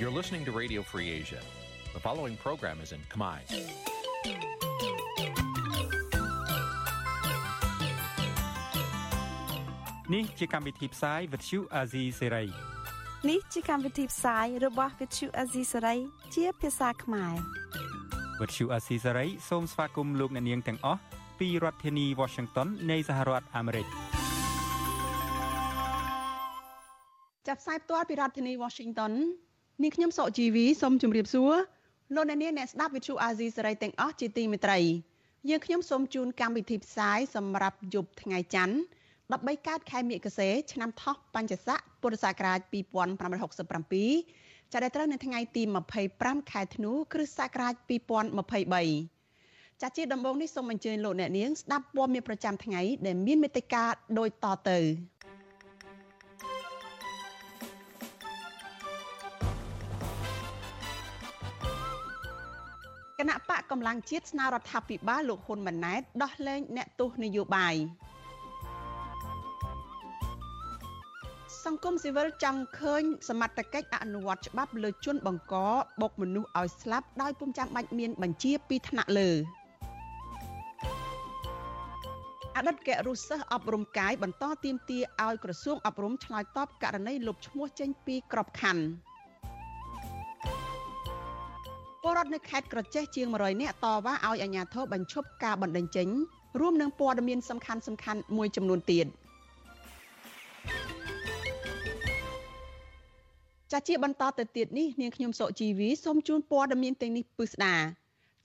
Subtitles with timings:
[0.00, 1.40] You're listening to Radio Free Asia.
[1.94, 3.38] The following program is in Khmer.
[10.14, 12.48] នេះជាកម្មវិធីផ្សាយ Vuthu Azizi Serai
[13.30, 15.98] នេះជាកម្មវិធីផ្សាយរបស់ Vuthu Azizi Serai
[16.34, 17.34] ជាភាសាខ្មែរ
[18.40, 21.00] Vuthu Azizi Serai សូមស្វាគមន៍លោកអ្នកនាងទាំងអស់
[21.38, 23.86] ពីរដ្ឋធានី Washington នៃសហរដ្ឋអាមេរិក
[27.48, 29.12] ចាប់ផ្សាយផ្ទាល់ពីរដ្ឋធានី Washington
[29.81, 31.53] នាងខ្ញុំសកជីវីសូមជម្រាបសួរ
[32.15, 34.79] លោកអ្នកនាងអ្នកស្ដាប់ Vuthu Azizi Serai ទាំងអស់ជាទីមេត្រី
[35.49, 38.75] យើងខ្ញុំសូមជូនកម្មវិធីផ្សាយសម្រាប់យប់ថ្ងៃច័ន្ទ
[39.31, 45.63] 13កើតខែមិគសេឆ្នាំថោះបัญចស័កពុរសករាជ2567ចាប់ដល់ត្រូវនៅថ្ងៃទី
[46.07, 47.73] 25ខែធ្នូគ្រិស្តសករាជ
[48.59, 53.83] 2023ចាជាដំបូងនេះសូមអញ្ជើញលោកអ្នកនាងស្ដាប់ព័ត៌មានប្រចាំថ្ងៃដែលមានមេត្តា
[54.19, 54.79] ដូចតទៅ
[63.21, 67.75] គណៈបកកម្លាំងជាតិស្នើរដ្ឋាភិបាលលោកហ៊ុនម៉ាណែតដោះលែងអ្នកទោសនយោបាយ
[71.65, 75.55] សង្គមស៊ីវិលចង់ឃើញសមត្ថកិច្ចអនុវត្តច្បាប់លើជនបង្ក
[76.01, 79.29] បុកមនុស្សឲ្យស្លាប់ដោយពុំចាំបាច់មានបញ្ជាពីថ្នាក់លើ
[82.55, 89.10] អតីតករុសិស្សអប់រំកាយបន្តទៀមទាឲ្យក្រសួងអប់រំឆ្លើយតបករណីលុបឈ្មោះចេញពីក្របខ័ណ្ឌ
[92.03, 96.07] ពលរដ្ឋនៅខេត្តក្រចេះជាង100នាក់តវ៉ាឲ្យអាជ្ញាធរបញ្ឈប់ការបណ្តេញចេញ
[96.59, 99.07] រួមនឹងព័ត៌មានសំខាន់សំខាន់មួយចំនួនទៀត។
[103.71, 107.75] ចាជាបន្តទៅទៀតនេះនាងខ្ញុំសុជីវីសូមជូនព័ត៌មានទាំងនេះពិស្ដា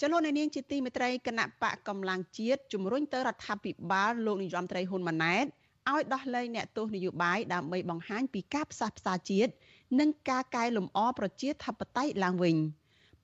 [0.01, 5.47] ចលនានាងជាទីមេត្រីគណៈបកកម្លាំងជាតិជំរុញទៅរដ្ឋាភិបាលលោកនាយរដ្ឋមន្ត្រីហ៊ុនម៉ាណែត
[5.91, 9.53] ឲ្យដោះលែងអ្នកទោសនយោបាយដើម្បីបង្ហាញពីការផ្សះផ្សាជាតិ
[10.01, 12.57] និងការកែលម្អប្រជាធិបតេយ្យឡើងវិញ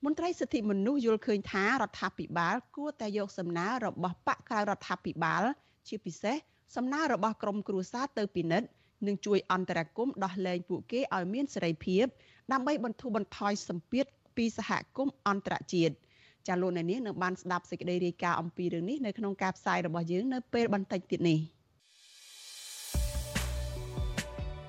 [0.05, 5.43] មន្ត្រីសិទ្ធិមនុស្សយល់ឃើញថារដ្ឋាភិបាល គួរតែយកសំណើរបស់បកក្រៅរដ្ឋាភិបាល
[5.87, 6.35] ជាពិសេស
[6.75, 8.67] សំណើរបស់ក្រមគ្រួសារទៅពិនិត្យ
[9.07, 12.05] និងជួយអន្តរាគមន៍ដោះលែងពួកគេឲ្យមានសេរីភាព
[12.51, 14.05] ដើម្បីបន្ធូរបន្ថយសម្ពាធ
[14.37, 15.93] ពីសហគមន៍អន្តរជាតិ
[16.47, 21.39] ចាលោកអ្នកនាងនៅបានស្ដាប់សេចក្តីរាយការណ៍អំពីរឿងនេះនៅក្នុងការផ្សាយរបស់យើងនៅពេលបន្តិចទៀតនេះ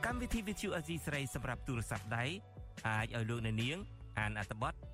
[0.04, 2.24] កម្មវិធី Vithu Azizi ស្រីសម្រាប់ទូរស័ព្ទដៃ
[2.88, 3.78] អាចឲ្យលោកអ្នកនាង
[4.18, 4.93] អានអត្ថបទ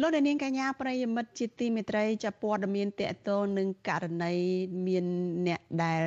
[0.00, 4.34] លោកនាងកញ្ញាប្រិយមិត្តជាទីមេត្រីចាព័ត៌មានតកតងនឹងករណី
[4.86, 5.06] មាន
[5.46, 6.04] អ្នកដែល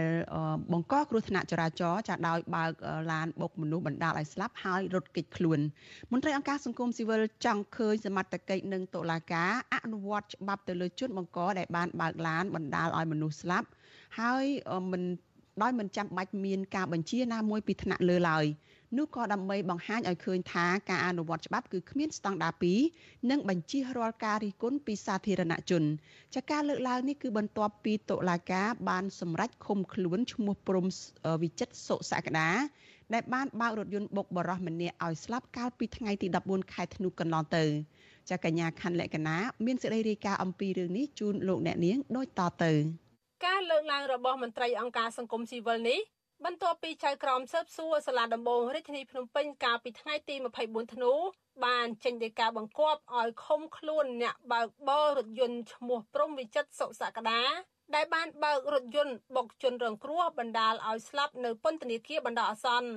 [0.71, 2.71] បង្កគ្រោះថ្នាក់ចរាចរណ៍ចាដោយបើក
[3.11, 5.59] ឡានបុកមនុស្សបណ្ដាលឲ្យស្លាប់ហើយរត់គេចខ្លួន
[6.11, 13.67] មន្ត្រីអង្គការសង្គមស៊ីវិលចង់ឃើញសមត្ថកិច្ចនិងតុលាការអនុវត្តច្បាប់ទៅលើជនបង្កដែលបានបើកឡានបណ្ដាលឲ្យមនុស្សស្លាប់
[14.19, 14.45] ហើយ
[14.91, 15.03] មិន
[15.61, 18.45] ដោយមិនចាំបាច់មានការបញ្ជាណាមួយពីថ្នាក់លើឡើយ
[18.95, 22.53] នោះក៏ដើម្បីបង្ហាញឲ្យឃើញថាការអនុវត្តច្បាប់គឺគ្មានស្តង់ដារ
[22.91, 25.83] 2និងបញ្ជារាល់ការរិះគន់ពីសាធារណជន
[26.35, 30.85] ចាការលើកឡើងនេះគឺបន្ទាប់ពីតុលាការបានសម្រេចឃុំខ្លួនឈ្មោះព្រំ
[31.41, 32.49] វិចិត្រសុសក្តា
[33.13, 37.63] ដែលបានបើករថយន្តបុកបរោះម្នាក់ឲ្យស្លាប់កាលពីថ្ងៃទី14ខែធ្នូកន្លងទៅ
[38.29, 42.71] ចាកញ្ញាខណ្ឌលក្ខណាមានសេចក្តីរាយការណ៍អំពីរឿងនេះជូនលោកអ្នកនាងដូចតទៅ
[43.45, 45.99] ការលើកឡើងរបស់មន្ត្រីអង្គការសង្គមស៊ីវិលនេះ
[46.45, 51.11] បន្ទាប់ពីចៅក្រមស៊ើបសួរសាលាដំបងរាជធានីភ្នំពេញកាលពីថ្ងៃទី24ធ្នូ
[51.65, 57.41] បានចេញដីកាបង្គាប់ឲ្យឃុំខ្លួនអ្នកបើកបររថយន្តឈ្មោះព្រំវិចិត្រសុសក្តា
[57.95, 62.91] ដែលបានបើករថយន្តបុកជនរងគ្រោះបណ្ដាលឲ្យស្លាប់នៅពន្ធនាគារបណ្ដោះអាសន្ន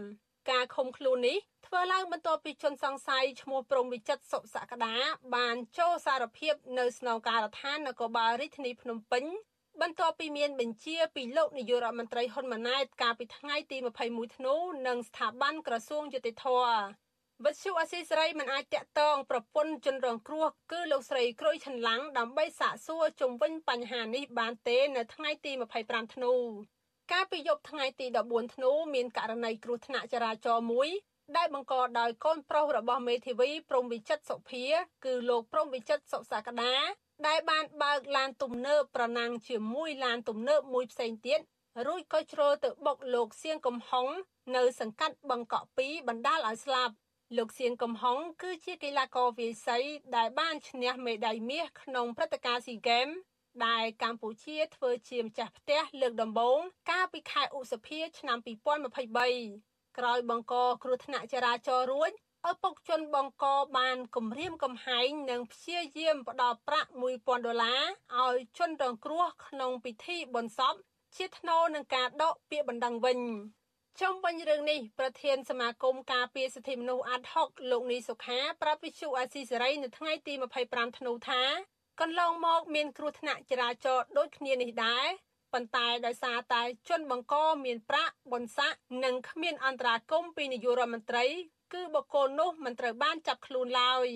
[0.50, 4.94] ការឃុំខ្លួននេះធ្វើឡើងបន្ទាប់ពីជនសង្ស័យឈ្មោះព្រំវិចិត្រសុសក្តា
[5.34, 9.24] បានចូលសារភាពនៅស្នងការដ្ឋាននគរបាលរាជធានីភ្នំពេញ
[9.84, 14.54] បន្ទាប់ពីមានបញ្ជាពីលោកនាយករដ្ឋមន្ត្រីហ៊ុនម៉ាណែតកាលពីថ្ងៃទី21ធ្នូ
[14.86, 16.74] នឹងស្ថាប័នក្រសួងយុតិធម៌
[17.44, 25.52] វិទ្យុអស៊ីសេរីមិនអាចតាក់ទងប្រពន្ធជនរងគ្រោះគឺលោកស្រីក្រួយឆន្លាំងដើម្បីសាកសួរជុំវិញបញ្ហានេះបានទេនៅថ្ងៃទី
[25.82, 26.32] 25ធ្នូ
[27.12, 30.88] កាលពីយប់ថ្ងៃទី14ធ្នូមានករណីគ្រោះថ្នាក់ចរាចរណ៍មួយ
[31.36, 34.64] ដែលបង្កដោយកូនប្រុសរបស់មេធាវីព្រំវិចិត្រសុភា
[35.04, 36.74] គឺលោកព្រំវិចិត្រសុសាកដា
[37.26, 41.40] ដែលបានបើកឡានទំនើបប្រណាំងជាមួយឡានទំនើបមួយផ្សេងទៀត
[41.86, 44.06] រួចក៏ជ្រុលទៅបុកលោកសៀងកំហុង
[44.56, 46.94] នៅសង្កាត់បឹងកក់2បណ្ដាលឲ្យស្លាប់
[47.36, 49.78] លោកសៀងកំហុងគឺជាកីឡាករវាយសី
[50.16, 53.08] ដែលបានឈ្នះមេដាយមាសក្នុងព្រឹត្តិការណ៍ស៊ីហ្គេម
[53.66, 56.58] ដែលកម្ពុជាធ្វើជាម្ចាស់ផ្ទះលើកដំបូង
[56.90, 58.38] កាលពីខែឧសភាឆ្នាំ
[58.98, 62.12] 2023ក្រោយបង្កគ្រោះថ្នាក់ចរាចរណ៍រួច
[62.48, 63.44] ឪពុកជនបង្ក
[63.78, 67.82] បានគម្រាមកំហែងនិងព្យាយាមផ្ដល់ប្រាក់1000ដុល្លារ
[68.18, 70.74] ឲ្យជនរងគ្រោះក្នុងពិធីបុណ្យសព
[71.16, 73.18] ជាថ្នូរនឹងការដកពាក្យបណ្ដឹងវិញ
[74.00, 80.34] ជុំវិញរឿងនេះប្រធានសមាគមការពារសិទ្ធិមនុស្សអាត់ហុកលោកនីសុខាប្រាប់វិទ្យុអាស៊ីសេរីនៅថ្ងៃទី
[80.66, 81.42] 25ធ្នូថា
[82.00, 85.06] កន្លងមកមានគ្រោះថ្នាក់ចរាចរណ៍ដូចគ្នានេះដែរ
[85.52, 87.34] ប៉ុន្តែដោយសារតែជនបង្ក
[87.64, 88.72] មានប្រាក់បនស័ក
[89.04, 91.26] និងគ្មានអន្តរាគមពីនាយករដ្ឋមន្ត្រី
[91.72, 94.06] គឺបុគ្គលនោះមិនត្រូវបានចាប់ខ្លួនឡើយ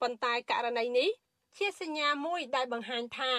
[0.00, 1.10] ប៉ុន្តែករណីនេះ
[1.58, 3.34] ជាសញ្ញាមួយដែលបង្ហាញថា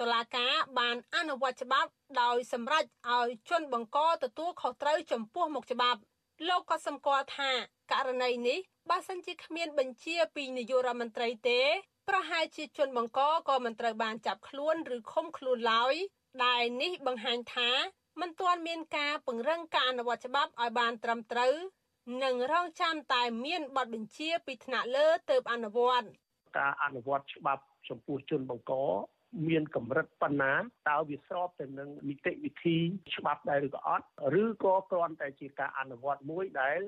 [0.00, 1.90] តុលាការបានអនុវត្តច្បាប់
[2.22, 2.84] ដោយសម្រេច
[3.16, 6.00] ឲ្យជនបង្កទទួលខុសត្រូវចំពោះមុខច្បាប់
[6.48, 7.50] លោកក៏សម្គាល់ថា
[7.92, 8.58] ករណីនេះ
[8.90, 11.60] បើសិនជាគ្មានបញ្ជាពីនាយករដ្ឋមន្ត្រីទេ
[12.08, 15.94] ប្រហែលជាជនបង្កក៏មិនត្រូវបានចាប់ខ្លួនឬឃុំខ្លួនឡើយ
[16.44, 17.70] ដែលនេះបង្ហាញថា
[18.20, 21.54] មិនទាន់មានការពង្រឹងការអនុវត្តច្បាប់ឲ្យបានត្រឹមត្រូវ
[22.22, 26.08] និងរងចាំតែមានបទបញ្ជាពីថ្នាក់លើទើបអនុវត្ត
[26.58, 28.72] ការអនុវត្តច្បាប់ចំពោះជនបង្ក
[29.48, 30.52] មានកម្រិតប៉ុណ្ណា
[30.90, 32.76] តើវាស្របទៅនឹងនីតិវិធី
[33.16, 34.04] ច្បាប់ដែរឬក៏អត់
[34.42, 36.78] ឬក៏គ្រាន់តែជាការអនុវត្តមួយដែល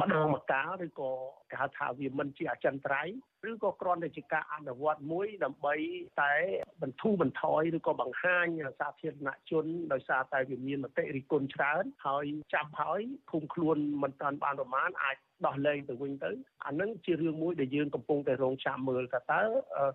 [0.00, 1.12] ម្ដងម្កាលឬក៏
[1.50, 3.14] គេហៅថាវាមិនជាអចិន្ត្រៃយ៍
[3.50, 5.74] ឬក៏គ្រាន់តែជាការអនុវត្តមួយដើម្បី
[6.22, 6.34] តែ
[6.82, 8.46] បន្ធូរបន្ថយឬក៏បង្ហាញ
[8.80, 12.24] សាធារណជនដោយសារតែវាមានមតិរិះគន់ច្រើនហើយ
[12.54, 13.00] ចាប់ហើយ
[13.30, 15.16] ឃុំខ្លួនមិនតាន់បានប្រមាណអាច
[15.46, 16.30] ដោះលែងទៅវិញទៅ
[16.66, 19.42] អានឹងជារឿងមួយដែលយើងកំពុងតែរងចាំមើលថាតើ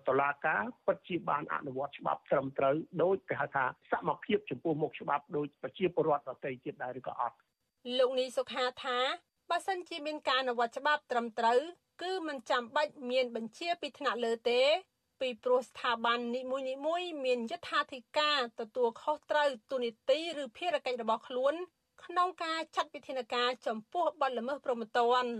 [0.08, 7.36] តឡាការពិតជាបានអនុវត្តច្បាប់ត្រឹមត្រូវដោយគេហៅថាសមភាពចំពោះមុខច្បាប់ដោយប្រជាពលរដ្ឋដទៃទៀតដែរឬក៏អត់
[7.98, 8.98] លោកនីសុខាថា
[9.50, 11.60] បើសិនជាមានការអនុវត្តច្បាប់ត្រឹមត្រូវ
[12.02, 14.62] គឺមិនចាំបាច់មានបញ្ជាពីថ្នាក់លើទេ
[15.20, 16.58] ពីព្រោះស្ថាប័ននីមួ
[17.00, 21.54] យៗមានយថាធិការទទួលខុសត្រូវទូនីតិឬភារកិច្ចរបស់ខ្លួន
[22.06, 25.32] ក្នុងការចាត់វិធានការចំពោះបទល្មើសព្រហ្មទណ្ឌ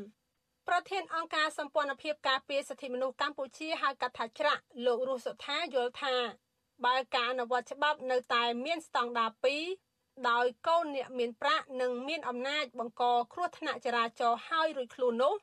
[0.68, 6.14] ប្រធានអង្គការសម្ព័ន្ធភាពការពារសិទ្ធិមនុស្សកម្ពុជាហៅកាត់ថាច្រាក់លោករស់សុថាយល់ថា
[6.84, 9.30] បើការអនុវត្តច្បាប់នៅតែមានស្តង់ដារ
[9.78, 13.02] 2ដោយកូនអ្នកមានប្រាក់និងមានអំណាចបង្ក
[13.32, 15.34] គ្រោះថ្នាក់ចរាចរណ៍ហើយរួចខ្លួននោះ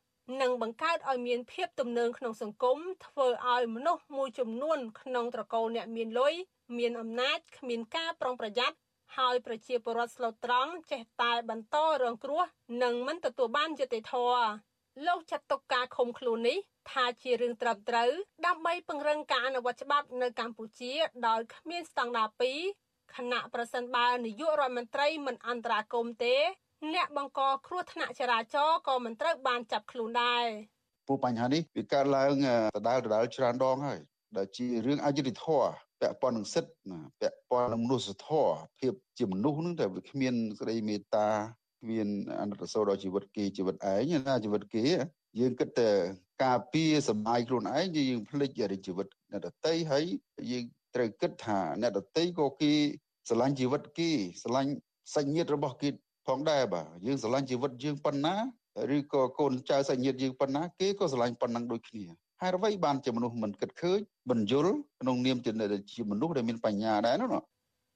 [0.42, 6.34] នឹងបង្កើតឲ្យមានភាពទំនើងក្នុងសង្គមធ្វើឲ្យមនុស្សមួយចំនួនក្នុងត្រកូលអ្នកមានលុយ
[6.78, 8.76] មានអំណាចគ្មានការប្រុងប្រយ័ត្ន
[9.18, 12.44] ហើយប្រជាពលរដ្ឋស្លូតត្រង់ចេះតែបន្តរងគ្រោះ
[12.84, 14.44] និងមិនទទួលបានយុត្តិធម៌
[15.08, 16.58] លោកចាត់ទុកការឃុំខ្លួននេះ
[16.92, 18.12] ថាជារឿងត្រឹមត្រូវ
[18.46, 20.94] ដើម្បីពង្រឹងការអនុវត្តច្បាប់នៅកម្ពុជា
[21.28, 22.30] ដោយគ្មានស្តង់ដារ
[22.72, 26.36] 2ខណៈប្រសិនបើនាយករដ្ឋមន្ត្រីមិនអន្តរាគមទេ
[26.94, 30.46] អ្នកបង្កគ្រោះថ្នាក់ចរាចរណ៍ក៏មិនត្រូវបានចាប់ខ្លួនដែរ
[31.08, 32.34] ពួកបញ្ហានេះវាកើតឡើង
[32.76, 34.00] ដដែលដដែលច្រើនដងហើយ
[34.38, 41.28] ដែលជារឿងអយុត្តិធម៌ ពាក់ព័ន្ធនឹងសិទ្ធិណាពាក់ព័ន្ធនឹងមនុស្សធម៌ភាពជាមនុស្សនឹងតែវាគ្មានសេចក្តីមេត្តា
[41.82, 42.08] គ្មាន
[42.42, 44.84] អនុត្តសោដល់ជីវិតគេជីវិតឯងណាជីវិតគេ
[45.40, 45.90] យើងគិតតែ
[46.44, 48.50] ការពារសម្អាយខ្លួនឯងយើងភ្លេច
[48.86, 50.04] ជីវិតអ្នកដតីហើយ
[50.52, 50.64] យើង
[50.96, 52.74] ត្រូវគិតថាអ្នកដតីក៏គេ
[53.28, 54.10] ស្រឡាញ់ជីវិតគេ
[54.42, 54.72] ស្រឡាញ់
[55.14, 55.90] សាច់ញាតិរបស់គេ
[56.28, 58.36] ផងដែរបាទយើងស្រឡាញ់ជីវិតយើងប៉ុណ្ណា
[58.96, 62.06] ឬក៏កូនចៅសាច់ញាតិយើងប៉ុណ្ណាគេក៏ស្រឡាញ់ប៉ុណ្ណឹងដូចគ្នា
[62.44, 64.68] ហេតុអ្វីបានជាមនុស្សមិនគិតឃើញបញ្យល
[65.02, 67.30] ក្នុងនាមជាមនុស្សដែលមានបញ្ញាដែរនោះ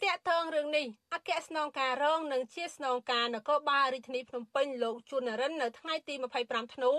[0.04, 6.14] តាក់ទងរឿងនេះអគ្គស្នងការរងនិងជាស្នងការនគរបាលរាជធានីភ្នំពេញលោកជួននរិននៅថ្ងៃទី
[6.46, 6.92] 25ធ្នូ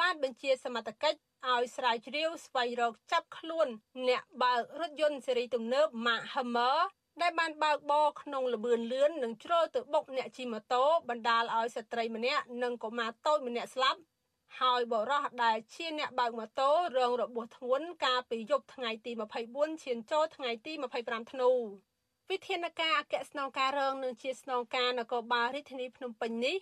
[0.00, 1.18] បានបញ្ជាសមត្ថកិច្ច
[1.50, 3.68] ឲ្យស្រាវជ្រាវស្វែងរកចាប់ខ្លួន
[4.08, 6.78] អ្នកបើករថយន្តស៊េរីទំនើប Mark Hammer
[7.22, 14.00] ដែលបានបើកបរក្នុងលបឿនលឿននិងជ្រុលទៅបុកអ្នកជិះម៉ូតូបណ្ដាលឲ្យស្ត្រីម្នាក់និងកុមារតូចម្នាក់ស្លាប់
[14.60, 19.12] ហើយបរោះដែលជាអ្នកបើកម៉ូតូរងរបួសធ្ងន់កាលពីយប់ថ្ងៃទី
[19.48, 21.50] 24ឈានចូលថ្ងៃទី25ធ្នូ
[22.30, 26.56] វិធានការអគ្គស្នងការរងនឹងជាស្នងការនគរបាលរាជធានីភ្នំពេញនេះ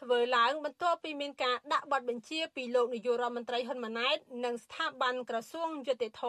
[0.00, 6.22] ធ្វើឡើងបន្ទាប់ពីមានការដាក់បទបញ្ជាពីលោកនាយករដ្ឋមន្ត្រីហ៊ុនម៉ាណែតនិងស្ថាប័នក្រសួងយុតិធធ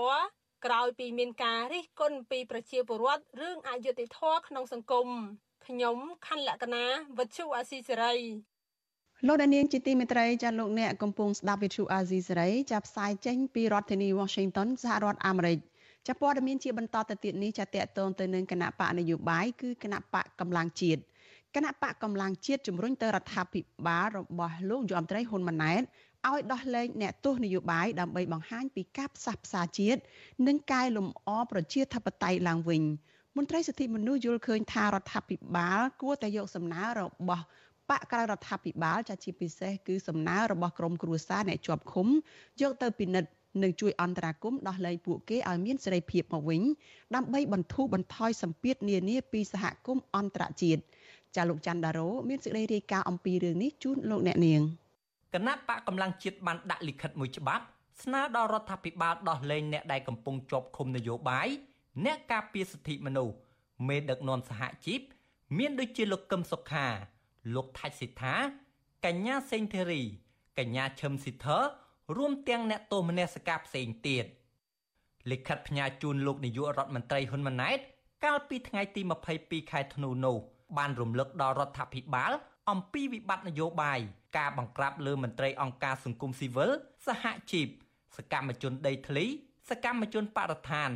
[0.65, 5.09] ក្រោយពីមានការរិះគន់ពីប្រជាពលរដ្ឋរឿងអយុត្តិធម៌ក្នុងសង្គម
[5.65, 5.97] ខ្ញុំ
[6.27, 6.85] ខណ្ឌលក្ខណា
[7.17, 8.15] វັດឈូអាស៊ីសេរី
[9.25, 15.57] លោកដានៀងជាទីមេត្រីចាលោកអ្នកកំពុងស្ដាប់វិទ្យុអាស៊ីសេរីចាប់ផ្សាយចេញពីរដ្ឋធានី Washington សហរដ្ឋអាមេរិក
[16.07, 21.01] ចាព័ត៌មានជាបន្តទៅទៀតនេះចាតកតងទៅនឹងគណៈបកនយោបាយគឺគណៈបកកម្លាំងជាតិ
[21.55, 25.81] គណៈបកកម្លាំងជាតិជំរុញទៅរដ្ឋាភិបាលរបស់លោកយមត្រីហ៊ុនម៉ាណែត
[26.27, 29.99] ឲ្យដោះលែងអ្នកទោសនយោបាយដើម្បីបង្ហាញពីការផ្សះផ្សាជាតិ
[30.47, 32.83] និងកែលម្អប្រជាធិបតេយ្យឡើងវិញ
[33.37, 37.45] មន្ត្រីសិទ្ធិមនុស្សយល់ឃើញថារដ្ឋាភិបាលគួរតែយកសំណើរបស់
[37.89, 42.07] បកក្រៅរដ្ឋាភិបាលចាជាពិសេសគឺសំណើរបស់ក្រមគ្រួសារអ្នកជាប់ឃុំ
[42.61, 43.29] យកទៅពិនិត្យ
[43.63, 46.61] និងជួយអន្តរាគមន៍ដោះលែងពួកគេឲ្យមានសេរីភាពមកវិញ
[47.15, 50.81] ដើម្បីបន្ធូរបន្ថយសម្ពាធនានាពីសហគមន៍អន្តរជាតិ
[51.35, 54.61] ចាលោកច័ន្ទដារ៉ូមានសេចក្តីរាយការណ៍អំពីរឿងនេះជូនលោកអ្នកនាង
[55.33, 57.63] គណៈបកកម្លាំងជាតិបានដាក់លិខិតមួយច្បាប់
[58.03, 61.47] ស្នើដល់រដ្ឋាភិបាលដោះលែងអ្នកដែលកំពុងជាប់ឃុំនយោបាយ
[62.05, 63.35] អ្នកការពារសិទ្ធិមនុស្ស
[63.87, 65.01] មេដឹកនាំសហជីព
[65.57, 66.87] មានដូចជាលោកកឹមសុខា
[67.55, 68.35] លោកថាច់សិដ្ឋា
[69.05, 70.01] កញ្ញាសេងធីរី
[70.59, 71.59] កញ្ញាឈឹមស៊ីធើ
[72.17, 74.25] រួមទាំងអ្នកទោសមនសិការផ្សេងទៀត
[75.31, 77.79] លិខិតផ្ញើជូនលោកនាយករដ្ឋមន្ត្រីហ៊ុនម៉ាណែត
[78.23, 79.01] កាលពីថ្ងៃទី
[79.35, 80.37] 22ខែធ្នូនោះ
[80.77, 82.31] បានរំលឹកដល់រដ្ឋាភិបាល
[82.69, 83.99] អំពីវិបត្តិនយោបាយ
[84.37, 86.71] ការបង្ក្រាបលើមន្ត្រីអង្គការសង្គមស៊ីវិល
[87.07, 87.67] សហជីព
[88.17, 89.25] សកម្មជនដីធ្លី
[89.69, 90.89] សកម្មជនបរិស្ថាន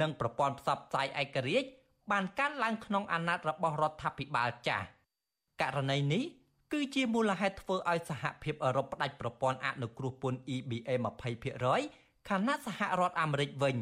[0.00, 1.68] និងប្រព័ន្ធផ្សព្វផ្សាយឯករាជ្យ
[2.10, 4.86] បានកើតឡើងក្នុងអាណត្តិរបស់រដ្ឋាភិបាលចាស់
[5.62, 6.24] ករណីនេះ
[6.72, 10.90] គឺជាមូលហេតុធ្វើឲ្យសហភាពអឺរ៉ុបផ្ដាច់ប្រព័ន្ធអនុគ្រោះពន្ធ EBA
[11.58, 13.76] 20%ខណៈសហរដ្ឋអាមេរិកវិញ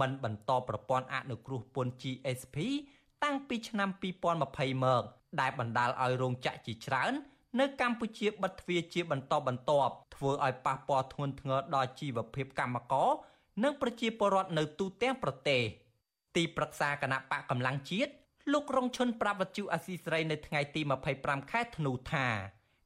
[0.00, 2.56] មិនបន្តប្រព័ន្ធអនុគ្រោះពន្ធ GSP
[3.24, 3.88] តាំងពីឆ្នាំ
[4.36, 5.02] 2020មក
[5.40, 7.12] ដែលបណ្ដាលឲ្យរោងចក្រជាច្រើន
[7.60, 13.10] នៅកម្ពុជាបិទទ្វារជាបន្តបន្ទាប់ធ្វើឲ្យប៉ះពាល់ធ្ងន់ធ្ងរដល់ជីវភាពកម្មករ
[13.64, 15.62] និងប្រជាពលរដ្ឋនៅទូទាំងប្រទេស
[16.36, 18.12] ទីប្រឹក្សាគណៈបកកម្លាំងជាតិ
[18.52, 20.80] លោករងឈុនប្រាប់វិទ្យុអាស៊ីសេរីនៅថ្ងៃទី
[21.16, 22.26] 25ខែធ្នូថា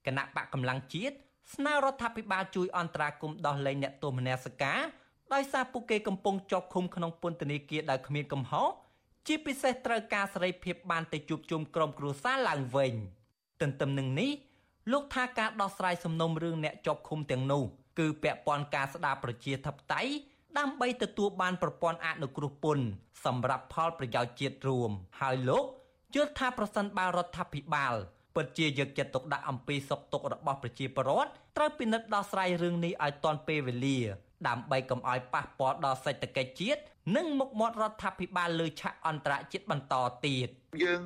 [0.07, 1.17] គណៈបកកម្លាំងជាតិ
[1.55, 4.81] ស្នើរដ្ឋាភិបាលជួយអន្តរាគមន៍ដោះលែងអ្នកទោសមនសិការ
[5.35, 8.69] ដោយសារពួកគេកំពុងជាប់ឃុំក្នុងពន្ធនាគារដោយគ្មានកំហុស
[9.27, 12.95] ជាពិសេសត្រូវការសេរីភាពបានទៅជួបជុំក្រុមគ្រួសារឡើងវិញ
[13.61, 14.31] ទន្ទឹមនឹងនេះ
[14.93, 17.63] លោកថាការដោះស្រាយសំណុំរឿងអ្នកជាប់ឃុំទាំងនោះ
[17.99, 20.13] គឺពាក់ព័ន្ធការស្ដារប្រជាធិបតេយ្យ
[20.59, 22.87] ដើម្បីទទួលបានប្រព័ន្ធអនុគ្រោះពន្ធ
[23.25, 24.91] សម្រាប់ផលប្រយោជន៍ជាតិរួម
[25.21, 25.65] ហើយលោក
[26.15, 27.95] យល់ថាប្រសិនបើរដ្ឋាភិបាល
[28.35, 33.99] ពិតជាយកចិត្តទុកដាក់អំពីសុខទុក្ខរបស់ប្រជាពលរដ្ឋត្រូវពិនិត្យដោះស្រាយរឿងនេះឲ្យទាន់ពេលវេលា
[34.49, 36.81] ដើម្បីកុំឲ្យប៉ះពាល់ដល់សេដ្ឋកិច្ចជាតិ
[37.17, 39.95] និងមុខមាត់រដ្ឋាភិបាលលើឆាកអន្តរជាតិបន្ត
[40.27, 40.49] ទៀត
[40.85, 41.03] យើង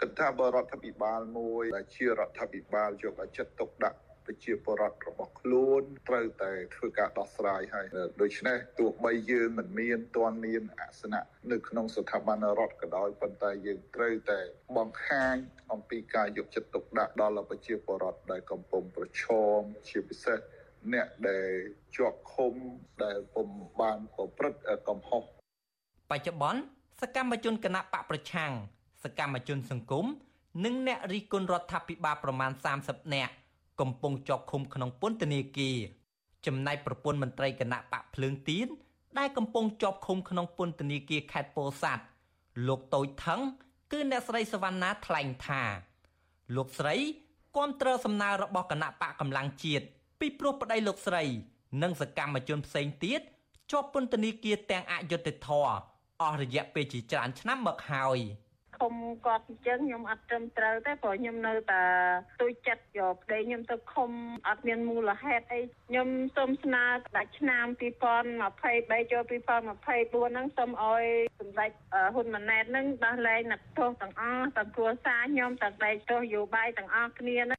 [0.00, 7.86] គិតថាបរដ្ឋាភិបាលមួយដែលជារដ្ឋាភិបាលយកឲ្យចិត្តទុកដាក់ ប្រជាពលរដ្ឋរបស់ខ្លួនត្រូវតែធ្វើការដោះស្រាយហើយ
[8.22, 14.40] ដូច្នេះទោះបីយើងមិនមានទាន់មានអាសនៈនៅក្នុងស្ថាប័នរដ្ឋក៏ដោយប៉ុន្តែយើងត្រូវតែ
[14.76, 15.36] បង្ហាញ
[15.72, 19.24] អំពីការយកចិត្តទុកដាក់ដល់ប្រជាពលរដ្ឋដែលកំពុងប្រឈ
[19.58, 20.38] មជាពិសេស
[20.92, 21.50] អ្នកដែល
[21.96, 22.54] ជាប់ឃុំ
[23.04, 23.48] ដែលពុំ
[23.80, 25.22] បានប្រព្រឹត្តកំហុស
[26.10, 26.60] បច្ចុប្បន្ន
[27.00, 28.52] សកម្មជនគណៈបកប្រឆាំង
[29.04, 30.06] សកម្មជនសង្គម
[30.64, 32.50] និងអ្នករិះគន់រដ្ឋាភិបាលប្រមាណ
[32.82, 33.32] 30នាក់
[33.80, 35.78] កំពុងជាប់ឃុំក្នុងពន្ធនាគារ
[36.46, 38.68] ចំណែកប្រពន្ធមន្ត្រីគណៈបកភ្លើងទៀន
[39.18, 42.04] ដែលកំពុងជាប់ឃុំក្នុងពន្ធនាគារខេត្តពោធិ៍សាត់
[42.68, 43.40] លោកតូចថង
[43.92, 45.62] គឺអ្នកស្រីសវណ្ណាថ្លែងថា
[46.56, 46.96] លោកស្រី
[47.56, 49.84] គាំទ្រសំណើរបស់គណៈបកកម្លាំងជាតិ
[50.20, 51.24] ពីព្រោះប្តីលោកស្រី
[51.82, 53.20] និងសកម្មជនផ្សេងទៀត
[53.70, 55.74] ជាប់ពន្ធនាគារទាំងអយុត្តិធម៌
[56.22, 58.18] អស់រយៈពេលជាច្រើនឆ្នាំមកហើយ។
[58.78, 58.92] ឃុំ
[59.26, 61.82] គាត់អញ្ចឹងខ្ញុំអត់ត្រឹមត្រូវទេព្រោះខ្ញុំនៅតែ
[62.40, 64.10] ទួយចិត្តយកប្តីខ្ញុំទៅឃុំ
[64.48, 66.84] អត់មានមូលហេតុអីខ្ញុំសូមស្នើ
[67.16, 71.04] ដាក់ឆ្នាំ2023ចូល2024ហ្នឹងសូមអោយ
[71.38, 71.70] សម្ដេច
[72.14, 77.56] ហ៊ុនម៉ាណែតហ្នឹងដោះលែងអ្នកទោសទាំងអស់ទាំងគ្រួសារខ្ញុំទាំងដៃទោសយោបាយទាំងអស់គ្នាណា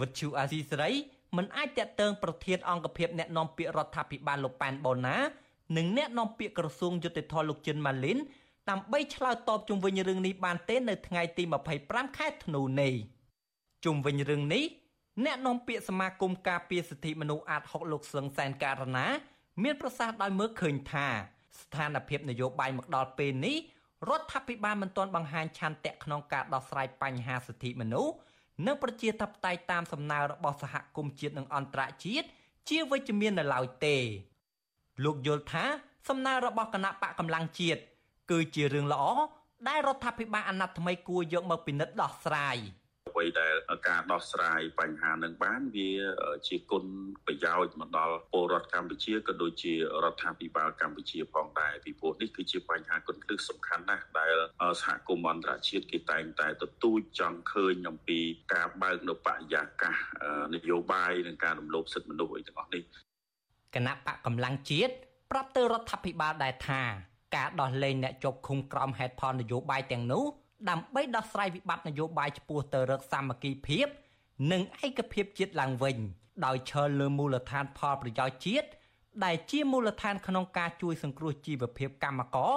[0.00, 0.90] វិទ្យុអាស៊ីសេរី
[1.36, 5.16] មិនអាចតេតើងប្រធានអង្គភិបអ្នកនាំពាក្យរដ្ឋាភិបាលលោកប៉ែនបូណា
[5.76, 8.18] និងអ្នកនាំពាក្យក្រសួងយុតិធធលោកជិនម៉ាលីន
[8.70, 11.42] ដើម្បីឆ្លើយតបជុំវិញរឿងនេះបានទេនៅថ្ងៃទី
[11.80, 12.94] 25ខែធ្នូនេះ
[13.84, 14.64] ជុំវិញរឿងនេះ
[15.24, 19.06] អ្នកនាំពាក្យសមាគមការពារសិទ្ធិមនុស្សអាត6លោកសឹងសែនការណា
[19.62, 21.06] មានប្រសាសន៍ដោយមើលឃើញថា
[21.60, 23.56] ស្ថានភាពនយោបាយមកដល់ពេលនេះ
[24.08, 28.14] រដ្ឋាភិបាលមិនទាន់បង្ហាញឆន្ទៈក្នុងការដោះស្រាយបញ្ហាសិទ្ធិមនុស្ស
[28.66, 32.26] និងប្រជាធិបតេយ្យតាមសំណើរបស់សហគមន៍ជាតិនិងអន្តរជាតិ
[32.68, 33.96] ជាវិជ្ជមាននៅឡើយទេ
[35.04, 35.64] លោកយល់ថា
[36.08, 37.80] សំណើរបស់គណៈបកកម្លាំងជាតិ
[38.30, 39.04] គឺជារឿងល្អ
[39.68, 42.58] ដែលរដ្ឋាភិបាលអាណត្តិថ្មីគួរយកមកពិនិត្យដោះស្រាយ
[43.10, 43.54] អ្វីដែល
[43.88, 45.90] ការដោះស្រាយបញ្ហានឹងបានវា
[46.48, 46.84] ជាគុណ
[47.26, 49.72] ប្រយោជន៍មកដល់ពលរដ្ឋកម្ពុជាក៏ដូចជា
[50.04, 54.32] រដ្ឋាភិបាលកម្ពុជាផងដែរពីព្រោះនេះគឺជាបញ្ហាគុណគ្រឹះសំខាន់ណាស់ដែល
[54.82, 58.18] សហគមន៍អន្តរជាតិគេតែងតែទទូចចង់ឃើញអំពី
[58.54, 59.96] ការបើកនៅបរិយាកាស
[60.54, 62.82] នយោបាយនិងការរំលោភសិទ្ធិមនុស្សអីទាំងអស់នេះ
[63.74, 64.94] គណៈបកកម្លាំងជាតិ
[65.30, 66.82] ប្រាប់ទៅរដ្ឋាភិបាលដែរថា
[67.36, 70.24] ការដោះលែងអ្នកជាប់ឃុំក្រោមហេតុផលនយោបាយទាំងនោះ
[70.70, 73.86] ដើម្បីដោះស្រាយវិបត្តិនយោបាយឆ្ពោះទៅរកសាមគ្គីភាព
[74.52, 75.96] និងឯកភាពជាតិឡើងវិញ
[76.46, 78.68] ដោយឈលលើមូលដ្ឋានផលប្រយោជន៍ជាតិ
[79.24, 82.54] ដែលជាមូលដ្ឋានក្នុងការជួយសង្គ្រោះជីវភាពកម្មករ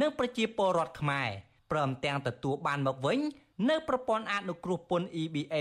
[0.00, 1.28] និងប្រជាពលរដ្ឋខ្មែរ
[1.70, 3.18] ព្រមទាំងទទួលបានមកវិញ
[3.70, 5.54] នៅប្រព័ន្ធអនុគ្រោះពន្ធ EBA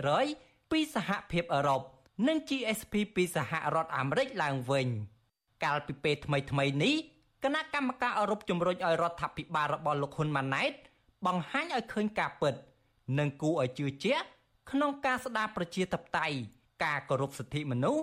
[0.00, 1.80] 20%ពីសហភាពអឺរ៉ុប
[2.26, 4.86] និង GSP ពីសហរដ្ឋអាមេរិកឡើងវិញ
[5.64, 6.94] កាលពីពេលថ្មីថ្មីនេះ
[7.46, 10.72] គណៈកម្មការអឺរ៉ុបជំរុញឲ្យរដ្ឋាភិបាលរបស់លោកហ៊ុនម៉ាណែត
[11.26, 12.54] បង្ហាញឲ្យឃើញការពិត
[13.18, 14.26] និងគួរឲ្យជឿជាក់
[14.70, 16.36] ក្នុងការស្ដារប្រជាធិបតេយ្យ
[16.84, 18.02] ការគោរពសិទ្ធិមនុស្ស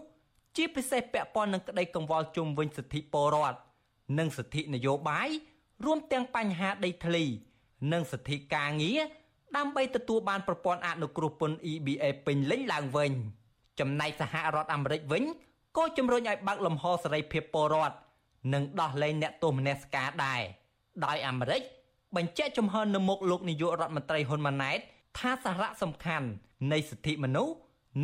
[0.57, 3.59] ជាពិសេសពាក់ព័ន្ធនឹងក្តីកង្វល់ជុំវិញសិទ្ធិពលរដ្ឋ
[4.19, 5.29] និងសិទ្ធិនយោបាយ
[5.85, 7.23] រួមទាំងបញ្ហាដីធ្លី
[7.93, 8.99] និងសិទ្ធិការងារ
[9.57, 13.11] ដើម្បីទទួលបានប្រព័ន្ធអនុគ្រោះពន្ធ EBA ពេញលេញឡើងវិញ
[13.79, 15.23] ចំណែកសហរដ្ឋអាមេរិកវិញ
[15.77, 17.95] ក៏ជំរុញឲ្យបើកលំហសេរីភាពពលរដ្ឋ
[18.53, 20.41] និងដោះលែងអ្នកទោសមនសិការដែរ
[21.05, 21.61] ដោយអាមេរិក
[22.15, 24.79] បញ្ជាក់ចំហនៅមុខលោកនាយករដ្ឋមន្ត្រីហ៊ុនម៉ាណែត
[25.19, 26.27] ថាសារៈសំខាន់
[26.71, 27.53] នៃសិទ្ធិមនុស្ស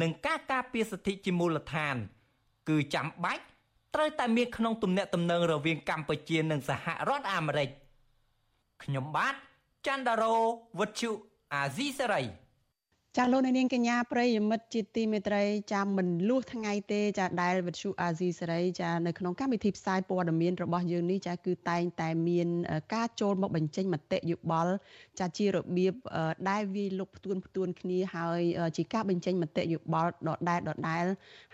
[0.02, 1.96] និងការការពារសិទ្ធិជាមូលដ្ឋាន
[2.70, 3.44] គឺចាំបាច់
[3.96, 7.70] ត្រូវតែមានក្នុងទំនាក់ទំនងរវាងកម្ពុជានិងសហរដ្ឋអាមេរិក
[8.84, 9.36] ខ្ញុំបាទ
[9.86, 10.36] ច័ន្ទដារោ
[10.80, 11.12] វុទ្ធុ
[11.54, 12.22] អាស៊ីសេរី
[13.18, 22.48] ចាលោកនាងកញ្ញាប្រិយមិត្តជាទីមេត្រីចាមិនលួសថ្ងៃទេចាដែលវិទ្យុអាស៊ីសេរីចានៅក្នុងកម្មវិធីផ្សាយព័ត៌មានរបស់យើងនេះចាគឺតែងតែមាន
[22.94, 24.74] ការចូលមកបញ្ចេញមតិយោបល់
[25.20, 25.94] ចាជារបៀប
[26.50, 28.42] ដែលវាលុកផ្ទួនផ្ទួនគ្នាហើយ
[28.78, 31.06] ជាការបញ្ចេញមតិយោបល់ដដែលដដែល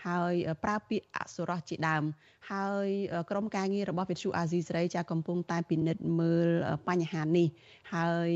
[0.06, 0.32] ហើយ
[0.64, 2.04] ប្រើពាក្យអសុរោះជាដើម
[2.50, 2.88] ហើយ
[3.30, 6.48] ក្រុមការងាររបស់វិទ្យុអាស៊ីសេរីចាកំពុងតែពិនិត្យមើល
[6.88, 7.48] បញ្ហានេះ
[7.94, 8.30] ហើយ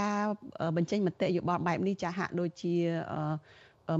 [0.00, 0.22] ការ
[0.76, 2.74] បញ្ចេញមតិយោបល់បែបនេះចាហាក់ដូចជា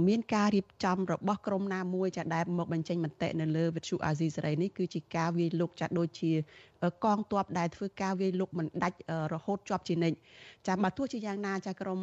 [0.07, 6.31] មានការរៀបចំរបស់ក្រមណាមួយចាដែលមកបញ្ចេញមតិនៅលើវិទ្យុអាស៊ីសេរីនេះគឺជាការវាយលុកចាដូចជា
[7.05, 8.97] កងទ័ពដែលធ្វើការវាយលុកមិនដាច់
[9.33, 10.17] រហូតជាប់ជានិច្ច
[10.67, 11.99] ចាបើទោះជាយ៉ាងណាចាក្រម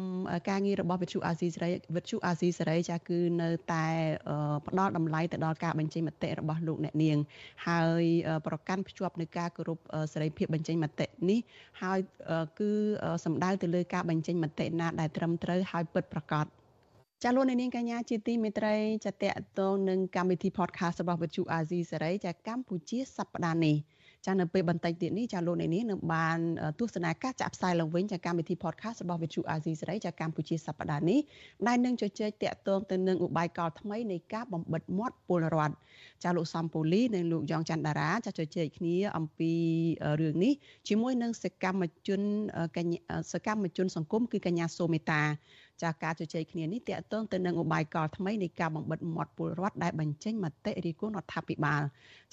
[0.49, 3.85] ការងាររបស់វិទ្យុអាស៊ីសេរីវិទ្យុអាស៊ីសេរីចាគឺនៅតែ
[4.67, 7.17] ផ្ដល់តម្លៃទៅដល់ការបញ្ចេញមតិរបស់លោកអ្នកនាង
[7.67, 8.03] ហើយ
[8.47, 9.79] ប្រកាន់ភ្ជាប់នឹងការគោរព
[10.13, 11.39] សេរីភាពបញ្ចេញមតិនេះ
[11.81, 11.99] ហើយ
[12.59, 12.71] គឺ
[13.25, 16.45] សំដៅទៅលើការបញ្ចេញមតិណាដែលត្រឹមត្រូវហើយពិតប្រាកដ
[17.23, 18.75] ចាលោកនាងកញ្ញាជាទីមេត្រី
[19.05, 23.75] ចាតកតងនឹងកម្មវិធី podcast របស់វិទ្យុអាស៊ីសេរីចាកម្ពុជាសប្តាហ៍នេះ
[24.25, 26.39] ចានៅពេលបន្តិចទៀតនេះចាលោកនាងនឹងបាន
[26.79, 31.19] ទស្សនាការចាក់ផ្សាយឡើងវិញចាកម្មវិធី podcast របស់វិទ្យុអាស៊ីសេរីចាកម្ពុជាសប្តាហ៍នេះ
[31.67, 35.75] ដែលនឹងជជែកតាក់ទងទៅនឹងឧបាយកលថ្មីនៃការបំបិតមាត់ពលរដ្ឋ
[36.23, 39.53] ចាលោកសំពូលីនិងលោកយ៉ងច័ន្ទតារាចាជជែកគ្នាអំពី
[40.21, 40.53] រឿងនេះ
[40.87, 42.21] ជាមួយនឹងសកម្មជន
[43.31, 45.23] សកម្មជនសង្គមគឺកញ្ញាសូមេតា
[45.83, 51.81] ចាការជជែកគ្នានេះតកតងទៅនឹងឧបាយកលថ្មីនៃការបំបិតមាត់ពលរដ្ឋដែលបញ្ចេញមតិរិះគន់រដ្ឋាភិបាល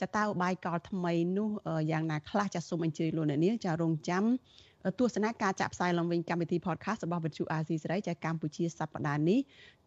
[0.00, 1.50] ចាតើឧបាយកលថ្មីនោះ
[1.90, 4.24] យ៉ាងណាខ្លះចាសូមអញ្ជើញលោកអ្នកនាងចារងចាំ
[4.98, 9.40] ទស្សនាការចាក់ផ្សាយឡើងវិញកម្មវិធី podcast របស់វិទ្យុអាស៊ីសេរីចាកម្ពុជាសប្តាហ៍នេះ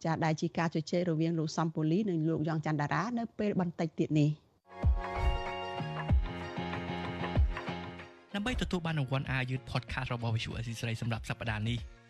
[0.04, 4.30] ចាដែលជាការជជែករវាងលោកសំពូលីនិងលោកយ៉ងច័ន្ទតារានៅពេលបន្តិចទៀតនេះ
[8.34, 11.78] ដើម្បីទទួលបានរង្វាន់អាយុធ podcast របស់ Visual Assisray សម្រាប់សប្តាហ៍នេះ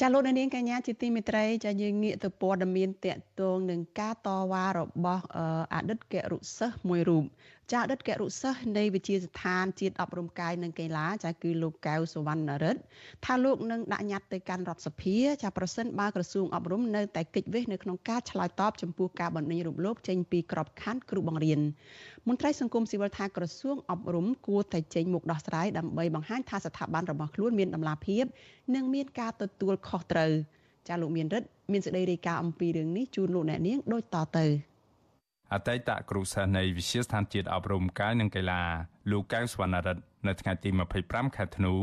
[0.00, 5.24] ចាលោកនាងកញ្ញាជាទីមេត្រីចាយើងងាកទៅព័ត៌មានតកតងនឹងការតវ៉ារបស់
[5.74, 7.24] អតីតករុសិស្សមួយរូប
[7.72, 12.80] ចាអតីតករុសិស្សនៃវិជាស្ថានជាតិអប់រំកាយនិងកីឡាចាគឺលោកកៅសវណ្ណរិទ្ធ
[13.24, 21.60] ថាលោកនឹងដាក់ញត្តិទៅកាន់រដ្ឋសភាចាប្រសិនបើក្រសួងអប់រំនៅតែកិច្ចវេះនៅក្នុងការឆ្លើយតបចំពោះការបណ្ដេញរូបលោកចេញពីក្របខ័ណ្ឌគ្រូបង្រៀន
[22.28, 28.24] មន្ត្រីសង្គមស៊ីវិលថាក្រសួងអប់រំគួរតែចេញមុខដោះស្រាយដើម្បីបង្ហាញថាស្ថាប័នរបស់ខ្លួនមានតម្លាភាព
[28.74, 30.32] និងមានការទទួលខុសត្រូវ
[30.88, 34.73] ចាលោកមានរិទ្ធមានសេចក្តីរាយការណ៍អំពីរឿងនេះជូនលោកអ្នកនាងដូចតទៅ
[35.52, 38.62] អតីតគ្រូសិស្សនៃវិទ្យាស្ថានជាតិអប់រំកាយនិងកីឡា
[39.10, 40.70] លោកកៅសវណ្ណរិទ្ធនៅថ្ងៃទី
[41.02, 41.74] 25ខែធ្នូ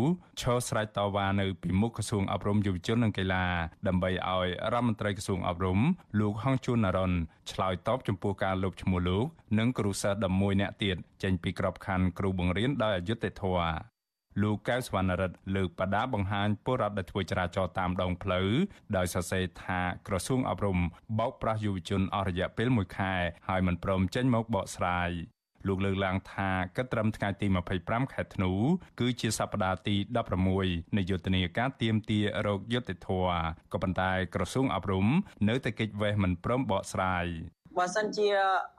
[0.42, 3.46] ឈរស្រែកតវ៉ានៅពីមុខក្រសួងអប់រំយុវជននិងកីឡា
[3.88, 5.80] ដើម្បីឲ្យរដ្ឋមន្ត្រីក្រសួងអប់រំ
[6.20, 7.12] លោកហងជួននរ៉ុន
[7.52, 9.26] ឆ្លើយតបចំពោះការលុបឈ្មោះលោក
[9.60, 13.72] និងគ្រូសិស្ស11នាក់ទៀតចេញពីក្របខ័ណ្ឌគ្រូបង្រៀនដោយអយុត្តិធម៌
[14.42, 18.50] លោកកៅសវណ្ណរិទ្ធលើកបដាបង្ហាញពលរដ្ឋដែលធ្វើចរាចរណ៍តាមដងផ្លូវ
[18.98, 20.80] ដោយសរសេរថាក្រសួងអប់រំ
[21.20, 23.14] បោកប្រាស់យុវជនអស់រយៈពេល1ខែ
[23.48, 25.12] ហើយមិនព្រមចេញមកបកស្រាយ
[25.68, 27.48] លោកលើកឡើងថាគិតត្រឹមថ្ងៃទី
[27.80, 28.52] 25ខែធ្នូ
[29.00, 29.96] គឺជាសប្តាហ៍ទី
[30.46, 33.42] 16នៃយុទ្ធនាការទៀមទារោគយុត្តិធម៌
[33.74, 35.08] ក៏ប៉ុន្តែក្រសួងអប់រំ
[35.50, 37.28] នៅតែគេចវេះមិនព្រមបកស្រាយ
[37.78, 38.28] បើសិនជា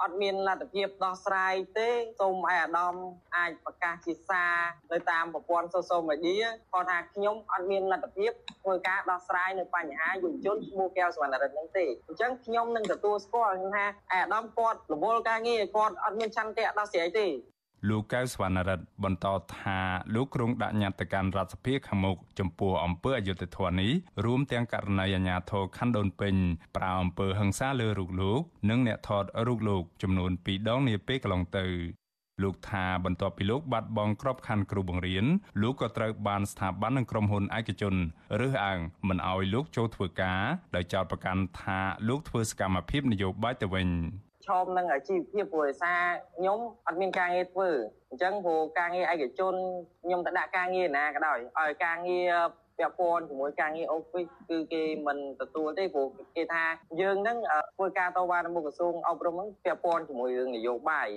[0.03, 1.89] អត់មានលទ្ធភាពដោះស្រាយទេ
[2.21, 2.95] សូមឲ្យអាដាម
[3.37, 4.55] អាចប្រកាសជាសារ
[4.93, 17.27] នៅតាមប្រព័ន្ធ social media គាត់ថាខ្ញុំអត់មានលទ្ធភាពធ្វើការដោះស្រាយនៅបញ្ហាយុវជនឈ្មោះកែវសវណ្ណរិទ្ធហ្នឹងទេអញ្ចឹងខ្ញុំនឹងទទួលស្គាល់ថាអាដាមគាត់រវល់ការងារគាត់អត់មានឆន្ទៈដោះស្រាយទេ
[17.89, 19.79] លោកកៅសវណ្ណរិទ្ធបន្តថា
[20.15, 23.93] លោកគ្រងដាក់ញត្តិការរដ្ឋសភាខាងមុខចំពោះអំពើអយុត្តិធម៌នេះ
[24.25, 26.35] រួមទាំងករណីអាញាធរខណ្ឌដូនពេញ
[26.77, 28.41] ប្រើអំពើហិង្សាលើរូបលោក
[28.71, 31.67] និងអ្នកថតរូបលោកចំនួន2ដងនាពេលកន្លងទៅ
[32.43, 35.27] លោកថាបន្ទាប់ពីលោកបាត់បង់ក្របខ័ណ្ឌគ្រូបង្រៀន
[35.63, 37.95] លោកក៏ត្រូវបានស្ថាប័ននិងក្រុមហ៊ុនឯកជន
[38.41, 40.43] រើសអើងមិនអោយលោកចូលធ្វើការ
[40.77, 43.89] ដោយចោទប្រកាន់ថាលោកធ្វើសកម្មភាពនយោបាយទៅវិញ
[44.47, 46.01] ឈមនឹងអាជីវភាពព្រោះឯសារ
[46.37, 47.69] ខ្ញុំអត់មានការងារធ្វើ
[48.11, 49.55] អញ្ចឹងព្រោះការងារឯកជន
[50.05, 52.33] ខ្ញុំទៅដាក់ការងារណាក៏ដោយឲ្យការងារ
[52.79, 56.65] ពាក់ព័ន្ធជាមួយការងារអូហ្វីសគឺគេមិនទទួលទេព្រោះគេថា
[57.01, 57.39] យើងនឹង
[57.77, 61.09] ធ្វើការតវ៉ានៅមុខក្រសួងអប់រំហ្នឹងពាក់ព័ន្ធជាមួយរឿងនយោបាយ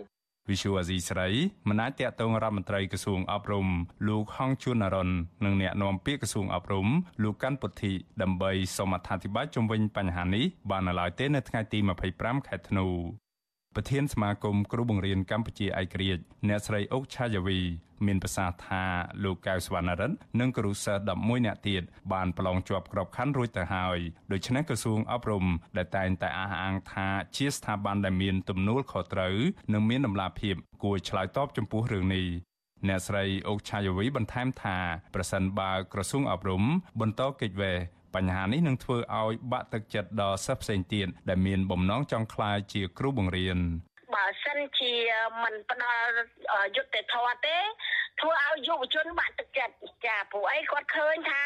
[0.50, 1.30] វិសុវអាស៊ីស្រី
[1.70, 3.68] មិនអាចតាក់ទងរដ្ឋមន្ត្រីក្រសួងអប់រំ
[4.08, 5.10] លោកហងជួននរន
[5.46, 6.88] និងអ្នកនាំពាក្យក្រសួងអប់រំ
[7.24, 11.80] លោកកាន់ពុទ្ធិដើម្បីសូមអធិប្បាយជុំវិញបញ្ហានេះបាននៅឡើយទេនៅថ្ងៃទី
[12.14, 12.88] 25ខែធ្នូ
[13.76, 17.60] ប្រធានសមាគមគ្រូបង្រៀនកម្ពុជាឯករាជ្យអ្នកស្រីអុកឆាយាវី
[18.06, 18.84] មានប្រសាសន៍ថា
[19.24, 21.84] លោកកៅសវណ្ណរិននិងគ្រូសិស្ស11នាក់ទៀត
[22.14, 24.00] បានប្រឡងជាប់ក្របខ័ណ្ឌរួចទៅហើយ
[24.32, 25.46] ដូច្នេះក្រសួងអប់រំ
[25.78, 29.36] ដែលតែងតែអះអាងថាជាស្ថាប័នដែលមានទំនួលខុសត្រូវ
[29.74, 32.28] និងមានដំណាភាពគួរឆ្លើយតបចំពោះរឿងនេះ
[32.88, 34.78] អ្នកស្រីអុកឆាយាវីបន្ថែមថា
[35.16, 36.64] ប្រសិនបើក្រសួងអប់រំ
[37.00, 37.78] បន្តកិច្ចវេះ
[38.16, 43.60] បញ្ហានេះនឹងធ្វើឲ្យបាក់ទឹកចិត្តដល់សិស្សផ្សេងទៀតដែលមានបំណងចង់ក្លាយជាគ្រូបង្រៀន
[44.16, 44.94] បើសិនជា
[45.44, 46.14] មិនផ្ដល់
[46.76, 47.58] យុត្តិធម៌ទេ
[48.20, 49.76] ធ្វើឲ្យយុវជនបាក់ទឹកចិត្ត
[50.06, 51.44] ចាព្រោះអីគាត់ឃើញថា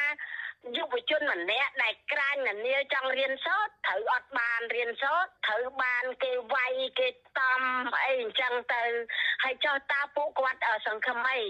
[0.78, 7.62] យុវជនម្នាក់ដែលក្រាញនានាចង់រៀនសូត្រត្រូវអត់បានរៀនសូត្រត្រូវបានគេវាយគេតំ
[8.06, 8.84] អីអញ្ចឹងទៅ
[9.44, 11.42] ហើយចោះតើពួកគាត់សង្ឃឹមអី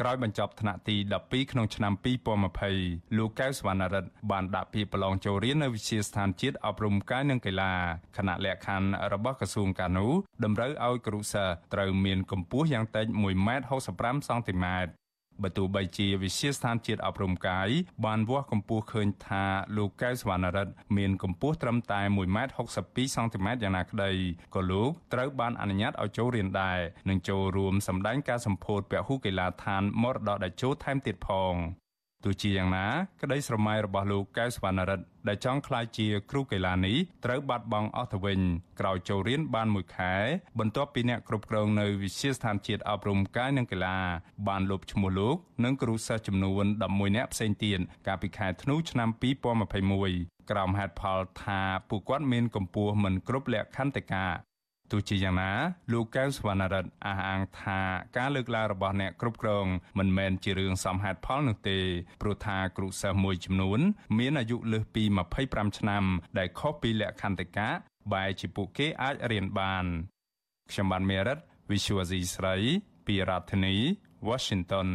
[0.00, 1.92] ក្រោយបញ្ចប់ថ្នាក់ទី12ក្នុងឆ្នាំ
[2.54, 7.72] 2020លោកកៅសវណ្ណរិទ្ធបានដាក់ពាក្យប្រឡងចូលរៀននៅវិទ្យាស្ថានជាតិអប់រំកាយនិងកីឡា
[8.16, 10.06] គណៈលក្ខខណ្ឌរបស់ក្រសួងកានូ
[10.44, 13.06] តម្រូវឲ្យគ្រូសិស្សត្រូវមានកម្ពស់យ៉ាងតិច
[13.66, 15.03] 1.65សង់ទីម៉ែត្រ
[15.42, 17.68] បើទោះបីជាវិទ្យាស្ថានជាតិអប់រំកាយ
[18.06, 19.44] បានវាស់កម្ពស់ឃើញថា
[19.76, 22.00] លោកកែវសវណ្ណរិទ្ធមានកម្ពស់ត្រឹមតែ
[22.58, 24.10] 1.62សង់ទីម៉ែត្រយ៉ាងណាក្តី
[24.54, 31.54] ក៏លោកត្រូវបានអនុញ្ញាតឲ្យចូលរៀនដែរនិងចូលរួមសម្ដែងការសម្ពោធពហុកីឡដ្ឋានមរតកតេជោថែមទៀតផង
[32.24, 32.86] ទោះជាយ៉ាងណា
[33.22, 38.40] ក្តីស្រមៃរបស់លោកកែវសវណ្ណរិទ្ធដែលចង់ក្លាយជាគ្រូកីឡានេះត្រូវបាត់បង់អស់ទៅវិញ
[38.80, 40.14] ក្រោយចូលរៀនបានមួយខែ
[40.58, 43.96] បន្ទាប់ពីអ្នកគ្រប់គ្រងនៅវិទ្យាស្ថានជាតិអប់រំកាយនិងកីឡា
[44.48, 49.08] បានលុបឈ្មោះលោកនិងគ្រូសិស្សចំនួន11នាក់ផ្សេងទៀតកាលពីខែធ្នូឆ្នាំ
[49.74, 54.26] 2021ក្រោមហេតុផលថាពួកគាត់មានកម្ពស់មិនគ្រប់លក្ខន្តិកា
[54.90, 55.50] ទោះជាយ៉ាងណា
[55.92, 57.80] លោកកែវសវណ្ណរិទ្ធអះអាងថា
[58.16, 59.66] ការលើកឡើងរបស់អ្នកគ្រប់គ្រង
[59.98, 61.78] មិនមែនជារឿងសមហេតុផលនោះទេ
[62.22, 63.80] ព្រោះថាគ្រូសិស្សមួយចំនួន
[64.18, 65.04] មានអាយុលើសពី
[65.40, 66.04] 25ឆ្នាំ
[66.38, 67.68] ដែលខុសពីលក្ខន្តិកៈ
[68.12, 69.84] បែរជាពួកគេអាចរៀនបាន
[70.70, 71.38] ខ្ញុំបានមេរិត
[71.70, 72.56] Visual C ស្រី
[73.06, 73.74] ពីរដ្ឋធានី
[74.28, 74.88] Washington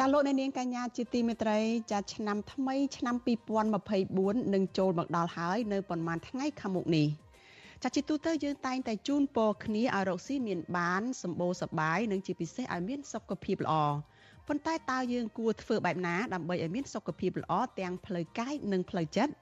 [0.00, 1.58] ចាលោកអ្នកនាងកញ្ញាជាទីមេត្រី
[1.92, 3.16] ចាឆ្នាំថ្មីឆ្នាំ
[3.84, 7.08] 2024នឹងចូលមកដល់ហើយនៅប្រហែលថ្ងៃខាងមុខនេះ
[7.82, 13.74] ចាជាទូទៅយើងតែងតែជូនពរគ្នាឲ្យរកស៊ីមានបានសម្បូរសប្បាយនិងជាពិសេសឲ្យមានសុខភាពល្អ
[14.48, 19.32] ប៉ុន្តែតើយើងគួរធ្វើបែបណាដើម្បីឲ្យមានសុខភាពល្អទាំងផ្លូវកាយនិងផ្លូវចិត្ត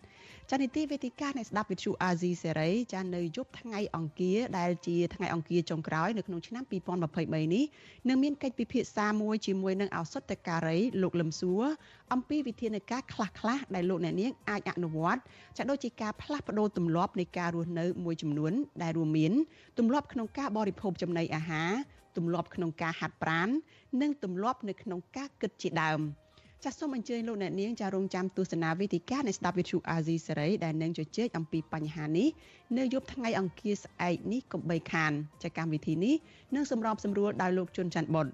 [0.50, 7.64] ចានីតិវេទិកានៃស្ដាប់វិទ្យុអាស៊ីសេរីចានៅយប់ថ្ងៃអង្គារដែលជាថ្ងៃអង្គារចុងក្រោយនៅក្នុងឆ្នាំ2023នេះ
[8.08, 11.64] នឹងមានកិច្ចពិភាក្សាមួយជាមួយនឹងអសតការីលោកលឹមសួរ
[12.12, 15.20] អំពីវិធានការខ្លះខ្លះដែលលោកអ្នកនាងអាចអនុវត្ត
[15.56, 18.52] ចាដូចជាការផ្លាស់ប្ដូរទម្លាប់នៃការរស់នៅមួយចំនួន
[18.82, 19.32] ដែលរួមមាន
[19.78, 21.70] ទម្លាប់ក្នុងការបរិភោគចំណីអាហារ
[22.16, 23.48] ទម្លាប់ក្នុងការហាត់ប្រាណ
[24.00, 26.00] និងទម្លាប់នៅក្នុងការគិតជាដើម។
[26.64, 32.28] ចាសសូមអញ្ជើញលោកអ្នកនាងចារងចាំទស្សនាវេទិកានៃស្ដាប់វិទ្យុអាស៊ីសេរីដែលនឹងជជែកអំពីបញ្ហានេះ
[32.78, 36.14] នៅយប់ថ្ងៃអង្គារស្អែកនេះកុំបីខានចាកម្មវិធីនេះ
[36.54, 38.26] នឹងសម្របសម្រួលដោយលោកជុនច័ន្ទបុត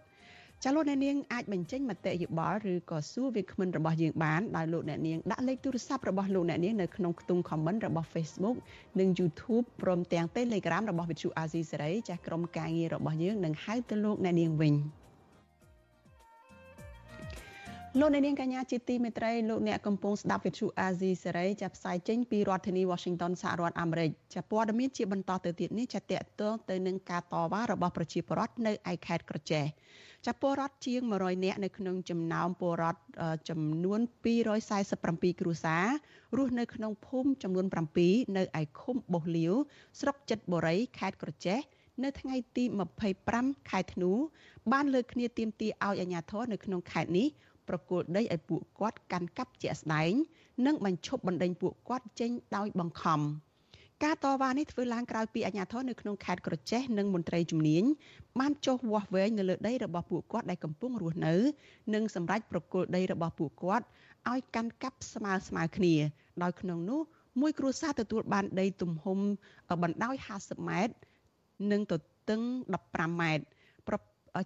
[0.64, 8.56] ចាលោកអ្នកនាងអាចបញ្ចេញមតិយោបល់ឬក៏សួរវាគ្មិនរបស់យើងបានដោយលោកអ្នកនាងដាក់លេខទូរស័ព្ទរបស់លោកអ្នកនាងនៅក្នុងខ្ទង់ comment របស់ Facebook
[8.98, 14.76] និង YouTube ព្រមទាំង Telegram របស់ Vithu Azizi Serai ចាស់ក្រុមការងាររបស់យើងនឹងហៅទៅលោកអ្នកនាងវិញ។
[17.98, 29.64] លោកអ្នកនាងកញ្ញាជាទីមេត្រីលោកអ្នកកំពុងស្ដាប់វិទ្យុអាស៊ីសេរីចាប់ផ្សាយចេញពីរដ្ឋធានី Washington សហរដ្ឋអាមេរិកចាប់ព័ត៌មានជាបន្តទៅទៀតនេះចាតតទៅទៅនឹងការតវ៉ារបស់ប្រជាពលរដ្ឋនៅឯខេត្តក្រចេះ
[30.26, 33.00] ចាប់ពលរដ្ឋជាង100នាក់នៅក្នុងចំណោមពលរដ្ឋ
[33.48, 34.00] ចំនួន
[34.70, 35.86] 247គ្រួសារ
[36.36, 37.66] រស់នៅក្នុងភូមិចំនួន
[38.00, 39.54] 7នៅឯឃុំបោះលាវ
[40.00, 41.60] ស្រុកចិត្តបុរីខេត្តក្រចេះ
[42.04, 42.64] នៅថ្ងៃទី
[43.16, 44.12] 25ខែធ្នូ
[44.72, 47.28] បានលើកគ្នាទាមទារឲ្យអាជ្ញាធរនៅក្នុងខេត្តនេះ
[47.68, 50.12] ប្រគល់ដីឲ្យពួកគាត់កាន់កាប់ជាក់ស្ដែង
[50.66, 53.20] និងបញ្ឈប់បណ្ដេញពួកគាត់ចេញដោយបង្ខំ
[54.04, 57.84] ការតវ៉ានេះធ្វើឡើងក្រោយពីអាជ្ញាធរនៅក្នុងខេត្តក្រចេះនិងមន្ត្រីជំនាញ
[58.40, 61.34] បានចុះវាស់វែងនៅលើដីរបស់ពួកគាត់ដែលកំពុងរស់នៅ
[61.94, 63.84] និងសម្រេចប្រគល់ដីរបស់ពួកគាត់
[64.30, 65.94] ឲ្យកាន់កាប់ស្មើស្មើគ្នា
[66.42, 67.00] ដោយក្នុងនោះ
[67.40, 69.18] មួយគ្រួសារទទួលបានដីទំហំ
[69.82, 70.94] បណ្ដោយ50ម៉ែត្រ
[71.72, 71.94] និងទ
[72.28, 72.40] ទឹង
[72.80, 73.44] 15ម៉ែត្រ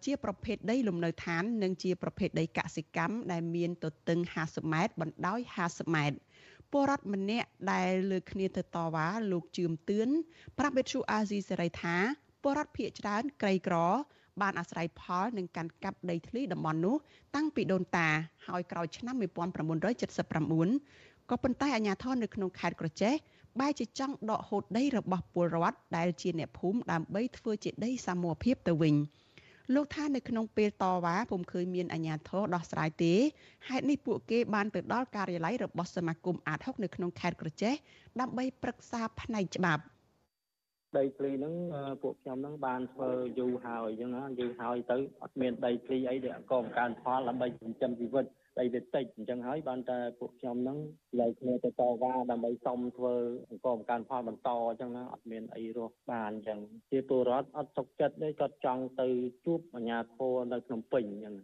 [0.07, 6.17] ជាប្រភេទដីលំនៅឋាន និងជាប្រភេទដីកសិកម្មដែលមានទទឹង50ម៉ែត្របណ្ដោយ50ម៉ែត្រ
[6.73, 10.09] ពលរដ្ឋម្នាក់ដែលលើកគ្នាទៅតវ៉ាលោកជឿមទឿន
[10.59, 11.97] ប្រាប់វិទ្យុអាស៊ីសេរីថា
[12.43, 13.77] ពលរដ្ឋភៀកច្រើនក្រីក្រ
[14.43, 16.97] បានអាស្រ័យផលនឹងការកាប់ដីធ្លីតំបន់នោះ
[17.35, 18.09] តាំងពីដូនតា
[18.47, 23.15] ហើយក្រោយឆ្នាំ1979ក៏ប៉ុន្តែអាជ្ញាធរនៅក្នុងខេត្តក្រចេះ
[23.61, 28.95] បែរជាចង់ដកហូតដីរបស់ពលរដ្ឋដែលជាអ្នកភូមិដើម្បីធ្វើជាដីសមរភាពទៅវិញ។
[29.73, 33.15] លោកថានៅក្នុងពេលតវ៉ាពុំឃើញមានអាជ្ញាធរដោះស្រាយទេ
[33.69, 37.75] ហេតុនេះពួកគេបានទៅដល់ការិយាល័យរបស់សមាគមអាត60នៅក្នុងខេត្តក្រចេះ
[38.21, 39.83] ដើម្បីប្រឹក្សាផ្នែកច្បាប់
[40.99, 41.55] ដីធ្លីហ្នឹង
[42.03, 48.25] ពួកខ្ញុំហ្នឹងបានធ្វើយូរហើយអញ្ចឹងណាយូរហើយទៅអត់មានដីធ្លីអីដែលកងការផលដើម្បីចិញ្ចឹមជីវិត
[48.61, 50.79] ដីវាតិចអញ្ចឹងហើយបានតែពួកខ្ញុំហ្នឹង
[51.21, 53.15] លើគ្នាទៅតវ៉ាដើម្បីសុំធ្វើ
[53.49, 56.59] អង្គមការផលបន្តអញ្ចឹងណាអត់មានអីរស់បានអញ្ចឹង
[56.91, 59.09] ជាពលរដ្ឋអត់សុខចិត្តទេគាត់ចង់ទៅ
[59.45, 61.37] ជួបអាជ្ញាធរនៅភ្នំពេញអញ្ចឹង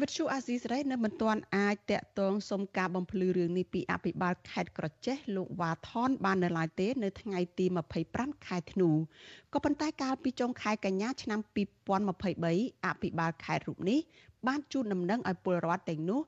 [0.00, 7.66] វិទ្យុអាស៊ីសេរីនៅមិនទាន់អាចតាក់ទងសុំការបំភ្លឺរឿងនេះពីអភិបាលខេត្តក្រចេះលោកវ៉ាថនបាននៅឡើយទេ នៅថ្ងៃទី
[8.06, 8.90] 25ខែធ្នូ
[9.52, 11.40] ក៏ប៉ុន្តែកាលពីចុងខែកញ្ញាឆ្នាំ
[12.12, 14.00] 2023អភិបាលខេត្តរូបនេះ
[14.48, 16.20] បានជូនដំណឹងឲ្យពលរដ្ឋទាំងនោះ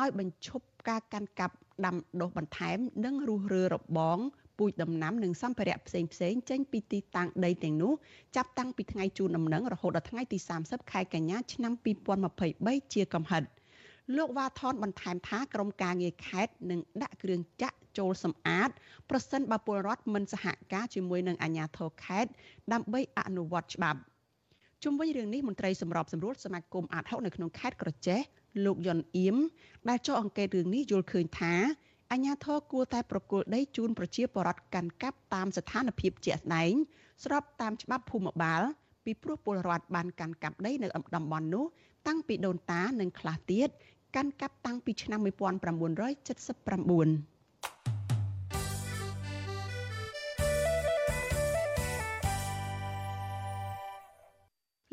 [0.00, 1.54] ឲ្យបញ្ឈប់ការកាន់កាប់
[1.86, 4.18] ដាំដុះបន្ថែម និងរុះរើរបង
[4.58, 7.92] ពូជដំណាំនិងសម្ភារៈផ្សេងផ្សេងចេញពីទីតាំងដីទាំងនោះ
[8.36, 11.72] ចាប់តាំងពីថ្ងៃជូនដំណឹងរហូតដល់ថ្ងៃទី30ខែកញ្ញាឆ្នាំ
[12.32, 13.42] 2023ជាកំហិត
[14.16, 18.70] លោកវ៉ាថនបន្ថែមថាក្រមការងារខេត្តនឹងដាក់គ្រឿងចាក់ចូលសម្អាត
[19.10, 22.30] ប្រសិនបើពលរដ្ឋមិនសហការជាមួយនឹងអាជ្ញាធរខេត្ត
[22.72, 24.00] ដើម្បីអនុវត្តច្បាប់
[24.84, 28.20] ជុំវិញរឿងនេះមន្ត្រីសម្របសម្រួលសមាគមអាត60នៅក្នុងខេត្តក្រចេះ
[28.64, 29.36] លោកយុនអៀម
[29.88, 31.54] ដែលចុះអង្កេតរឿងនេះយល់ឃើញថា
[32.12, 36.72] អាជ្ញាធរគួរតែប្រគល់ដីជូនប្រជាពលរដ្ឋកាន់កាប់តាមស្ថានភាពជាក់ស្ដែង
[37.24, 38.62] ស្របតាមច្បាប់ភូមិបាល
[39.04, 41.64] ពីព្រោះពលរដ្ឋបានកាន់កាប់ដីនៅតំបន់នោះ
[42.06, 43.68] តាំងពីដូនតានិងខ្លះទៀត
[44.16, 47.29] កាន់កាប់តាំងពីឆ្នាំ1979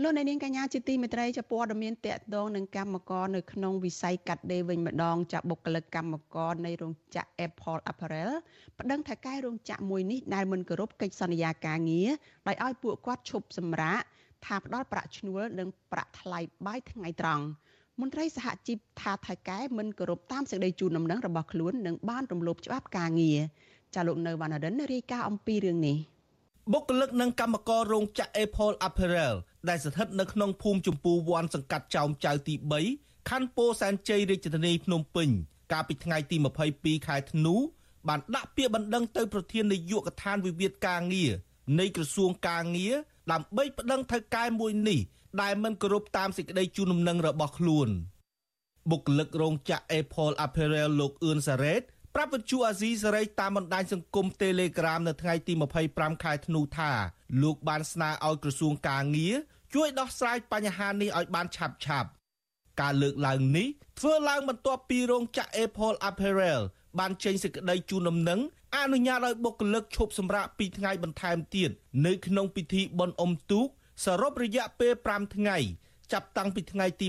[0.03, 8.31] លោកអ្នកនាងកញ្ញាជាទីមេត្រីជាព័ត៌មានតកតងនឹងកម្មករនៅក្នុងវិស័យកាត់ដេរវិញម្ដងចាក់បុគ្គលិកកម្មករនៃរោងចក្រ Apple Apparel
[8.79, 12.09] ប្តឹងថាកែរោងចក្រមួយនេះដែលមិនគោរពកិច្ចសន្យាការងារ
[12.47, 14.01] ដោយឲ្យពួកគាត់ឈប់សម្រាក
[14.45, 17.45] ថាផ្ដល់ប្រាក់ឈ្នួលនិងប្រាក់ថ្លៃបាយថ្ងៃត្រង់
[17.99, 23.39] មន្ត្រីសហជីពថាថៃកែមិនគោរពតាមសេចក្តីជូនដំណឹងរបស់ខ្លួននិងបានរំលោភច្បាប់ការងារ
[23.95, 25.97] ចាលោកនៅវណ្ណរិនរាយការណ៍អំពីរឿងនេះ
[26.73, 29.35] បុគ្គលិកនិងកម្មកររោងចក្រ Apple Apparel
[29.69, 32.55] ដែលស្ថិតនៅក្នុងភូមិចម្ពូវ័នសង្កាត់ចោមចៅទី
[32.91, 35.29] 3ខណ្ឌពោធិ៍សែនជ័យរាជធានីភ្នំពេញ
[35.71, 36.37] កាលពីថ្ងៃទី
[36.71, 37.55] 22ខែធ្នូ
[38.07, 41.31] បានដាក់ពាក្យបណ្ដឹងទៅប្រធាននាយកដ្ឋានវិវាទការងារ
[41.79, 42.95] នៃក្រសួងការងារ
[43.31, 44.99] ដើម្បីប្តឹងថៅកែមួយនេះ
[45.41, 47.89] ដែលមិនគោរពតាមសេចក្តីជូនដំណឹងរបស់ខ្លួន
[48.89, 51.81] បុគ្គលិករោងចក្រ Apple Apparel លោកអឿនសារ៉េត
[52.19, 55.53] ប្រាប់វិទ្យុអាស៊ីសេរីតាមបណ្ដាញសង្គម Telegram នៅថ្ងៃទី
[55.87, 56.91] 25ខែធ្នូថា
[57.43, 59.35] លោកបានស្នើឲ្យក្រសួងការងារ
[59.73, 62.09] ជួយដោះស្រាយបញ្ហានេះឲ្យបានឆាប់ឆាប់
[62.81, 63.67] ការលើកឡើងនេះ
[63.99, 66.61] ធ្វើឡើងបន្ទាប់ពីរោងចក្រ Apple Apparel
[66.99, 68.39] បានចេញសេចក្តីជូនដំណឹង
[68.75, 71.69] អនុញ្ញាតឲ្យបុគ្គលិកឈប់សម្រាក2ថ្ងៃបន្ថែមទៀត
[72.05, 73.67] នៅក្នុងពិធីបុណ្យអុំទូក
[74.05, 75.57] សរុបរយៈពេល5ថ្ងៃ
[76.11, 77.05] ចាប់តាំងពីថ្ងៃទី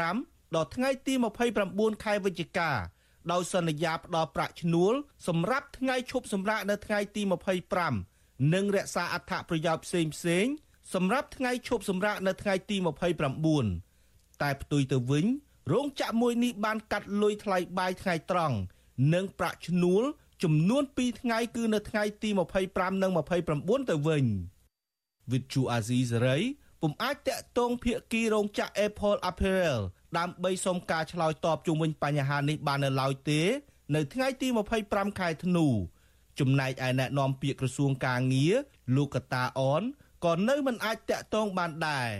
[0.00, 1.14] 25ដល់ថ្ងៃទី
[1.58, 2.70] 29ខែវិច្ឆិកា
[3.32, 4.94] ដោយសន្យាផ្ដល់ប្រាក់ឈ្នួល
[5.28, 7.22] សម្រាប់ថ្ងៃឈប់សម្រាកនៅថ្ងៃទី
[7.88, 10.46] 25និងរក្សាអត្ថប្រយោជន៍ផ្សេងផ្សេង
[10.94, 12.76] សម្រាប់ថ្ងៃឈប់សម្រាកនៅថ្ងៃទី
[13.60, 15.26] 29តែផ្ទុយទៅវិញ
[15.72, 18.56] រោងចក្រមួយនេះបានកាត់លុយថ្លៃបាយថ្ងៃត្រង់
[19.14, 20.02] និងប្រាក់ឈ្នួល
[20.42, 22.30] ចំនួន2ថ្ងៃគឺនៅថ្ងៃទី
[22.66, 23.10] 25និង
[23.50, 24.24] 29ទៅវិញ
[25.32, 26.38] វិទ្យុអាស៊ីសេរី
[26.82, 29.80] ពុំអាចតាក់ទងភាគីរោងចក្រ Apple Apparel
[30.18, 33.40] ដើម្បីសុំការឆ្លើយតបជុំវិញបញ្ហានេះបាននៅឡើយទេ
[33.94, 34.48] នៅថ្ងៃទី
[34.82, 35.66] 25ខែធ្នូ
[36.40, 38.54] ចំណែកឯអ្នកនាំពាក្យក្រសួងកាងារ
[38.96, 39.82] លោកកតាអន
[40.24, 42.10] ក៏នៅមិនអាចតាក់ទងបានដែរ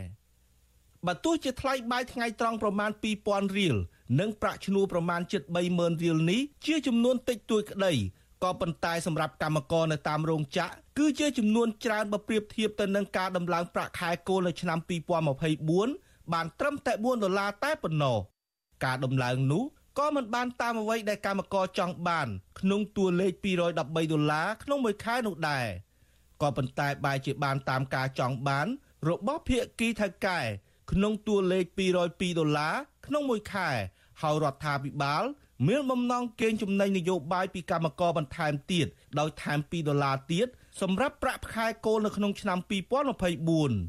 [1.06, 2.90] បើទោះជាថ្លៃបាយថ្ងៃត្រង់ប្រមាណ
[3.24, 3.76] 2000រៀល
[4.20, 7.92] និងប្រាក់ឈ្នួលប្រមាណជិត30000រៀលនេះជាចំនួនតិចតួចក្តី
[8.44, 14.78] ក៏ប៉ុន្តែសម្រាប់កម្មករនៅតាមរោងចក្រគឺជាចំនួនច្រើនបើប្រៀបធៀបទៅនឹងការដំឡើងប្រាក់ខែគោលនៅឆ្នាំ
[15.44, 18.18] 2024 បានត្រឹមតែ4ដុល្លារតែប៉ុណ្ណោះ
[18.84, 19.64] ការដំឡើងនោះ
[19.98, 22.28] ក៏មិនបានតាមអ្វីដែលកម្មករចង់បាន
[22.60, 25.66] ក្នុងតួលេខ213ដុល្លារក្នុងមួយខែនោះដែរ
[26.42, 28.66] ក៏ប៉ុន្តែបែរជាបានតាមការចង់បាន
[29.08, 30.40] របស់ភាគីថៅកែ
[30.92, 32.74] ក្នុងតួលេខ202ដុល្លារ
[33.06, 33.70] ក្នុងមួយខែ
[34.22, 35.24] ហើយរដ្ឋាភិបាល
[35.68, 38.86] មានបំណងកេងចំណេញនយោបាយពីកម្មករបន្ថែមទៀត
[39.18, 40.46] ដោយថែម2ដុល្លារទៀត
[40.80, 42.58] សម្រាប់ប្រាក់ខែគោលនៅក្នុងឆ្នាំ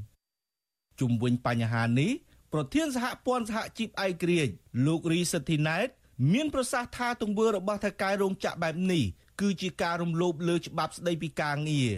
[0.10, 2.12] 2024ជុំវិញបញ្ហានេះ
[2.54, 4.54] ប្រធានសហព័ន្ធសហជីពឯករាជ្យ
[4.86, 5.88] លោករីសិទ្ធិណែត
[6.34, 9.04] មាន ប្រសាសន៍ថាទង្វើរបស់ថៅកែរោងចក្របែបនេះ
[9.42, 11.92] គឺជាការរំលោភលើច្បាប់ស្តីពីការងារ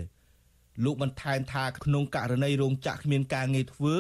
[0.84, 3.96] លោកបន្ថែមថាក្នុងករណីរោងចក្រគ្មានការងារធ្វើ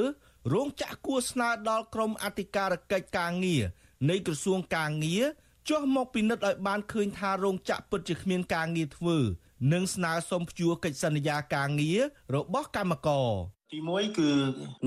[0.53, 3.63] រោងចក្រគួរស្នើដល់ក្រមអធិការកិច្ចការងារ
[4.09, 5.25] នៃក្រសួងការងារ
[5.69, 9.17] ចុះមកពិនិត្យឲ្យបានឃើញថារោងចក្រពិតជាគ្មានការងារធ្វើ
[9.73, 11.99] និងស្នើសុំព្យួរកិច្ចសន្យាការងារ
[12.35, 13.29] របស់កម្មករ
[13.73, 14.29] ទី1គឺ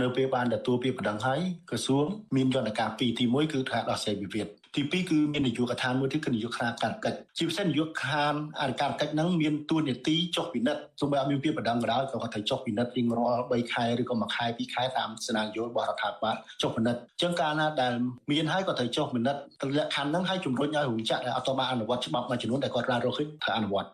[0.01, 1.41] នៅពេលបានទទួលពាក្យបណ្ដឹងហើយ
[1.71, 17.93] ក្រសួងមានយន្តការពីរទី1គឺថាដោះស្រាយវិវាទទី2គឺមាននាយកដ្ឋានមួយទៀតគឺនាយកដ្ឋានការកិច្ចជាពិសេសនាយកដ្ឋានអធិការកិច្ចហ្នឹងមានតួនាទីចុះពិនិត្យសូម្បីអត់មានពាក្យបណ្ដឹងក៏ដោយក៏គាត់ត្រូវចុះពិនិត្យរៀងរាល់3ខែឬក៏1ខែ2ខែតាមស្នាយោរបស់រដ្ឋាភិបាលចុះពិនិត្យអញ្ចឹងកាលណាដែល
[18.31, 19.41] មានហើយក៏ត្រូវចុះពិនិត្យ
[19.77, 23.89] លក្ខខណ្ឌហ្នឹងឲ្យជំរុញឲ្យរោងចក្រដែលអត់តបានអនុវត្តច្បាប់មួយចំនួនដែលគាត់បានរកឃើញត្រូវអនុវត្ត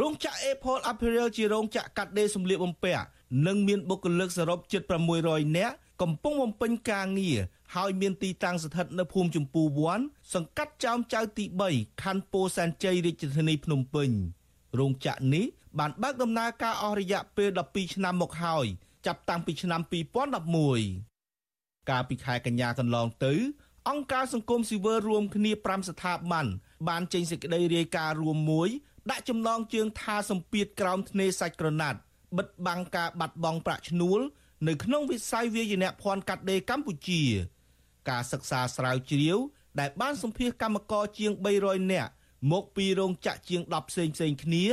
[0.00, 3.04] រោងចក្រ Apple Apparel ជារោងចក្រកាត់ដេរសម្លៀកបំពាក់
[3.46, 4.82] និងមានបុគ្គលិកសរុបជិត
[5.20, 7.38] 600នាក់កំពុងបំពេញការងារ
[7.74, 10.00] ហើយមានទីតាំងស្ថិតនៅភូមិចម្ពូវ័ន
[10.34, 14.10] សង្កាត់ចោមចៅទី3ខណ្ឌពោធិ៍សែនជ័យរាជធានីភ្នំពេញ
[14.78, 15.44] រោងចក្រនេះ
[15.78, 18.66] បានបើកដំណើរការអស់រយៈពេល12ឆ្នាំមកហើយ
[19.06, 19.80] ចាប់តាំងពីឆ្នាំ
[21.04, 23.34] 2011កាលពីខែកញ្ញាកន្លងទៅ
[23.88, 26.46] អង្គការសង្គមស៊ីវិលរួមគ្នា5ស្ថាប័ន
[26.88, 28.68] បានចេញសេចក្តីរាយការណ៍រួមមួយ
[29.10, 31.98] ដាក់ចំណងជើងថាសម្ពាធក្រោមធ្នេសាច់ក្រណាត់
[32.38, 34.20] បិទបាំងការបាត់បង់ប្រាក់ឈ្នួល
[34.68, 37.22] នៅក្នុងវិស័យវាយនភ័ណ្ឌកាត់ដេរកម្ពុជា
[38.10, 39.38] ការសិក្សាស្រាវជ្រាវ
[39.80, 42.10] ដែលបានសម្ភាសកម្មករជាង300នាក់
[42.52, 44.64] មកពីរោងចក្រជាង10ផ្សេងផ្សេងគ្នា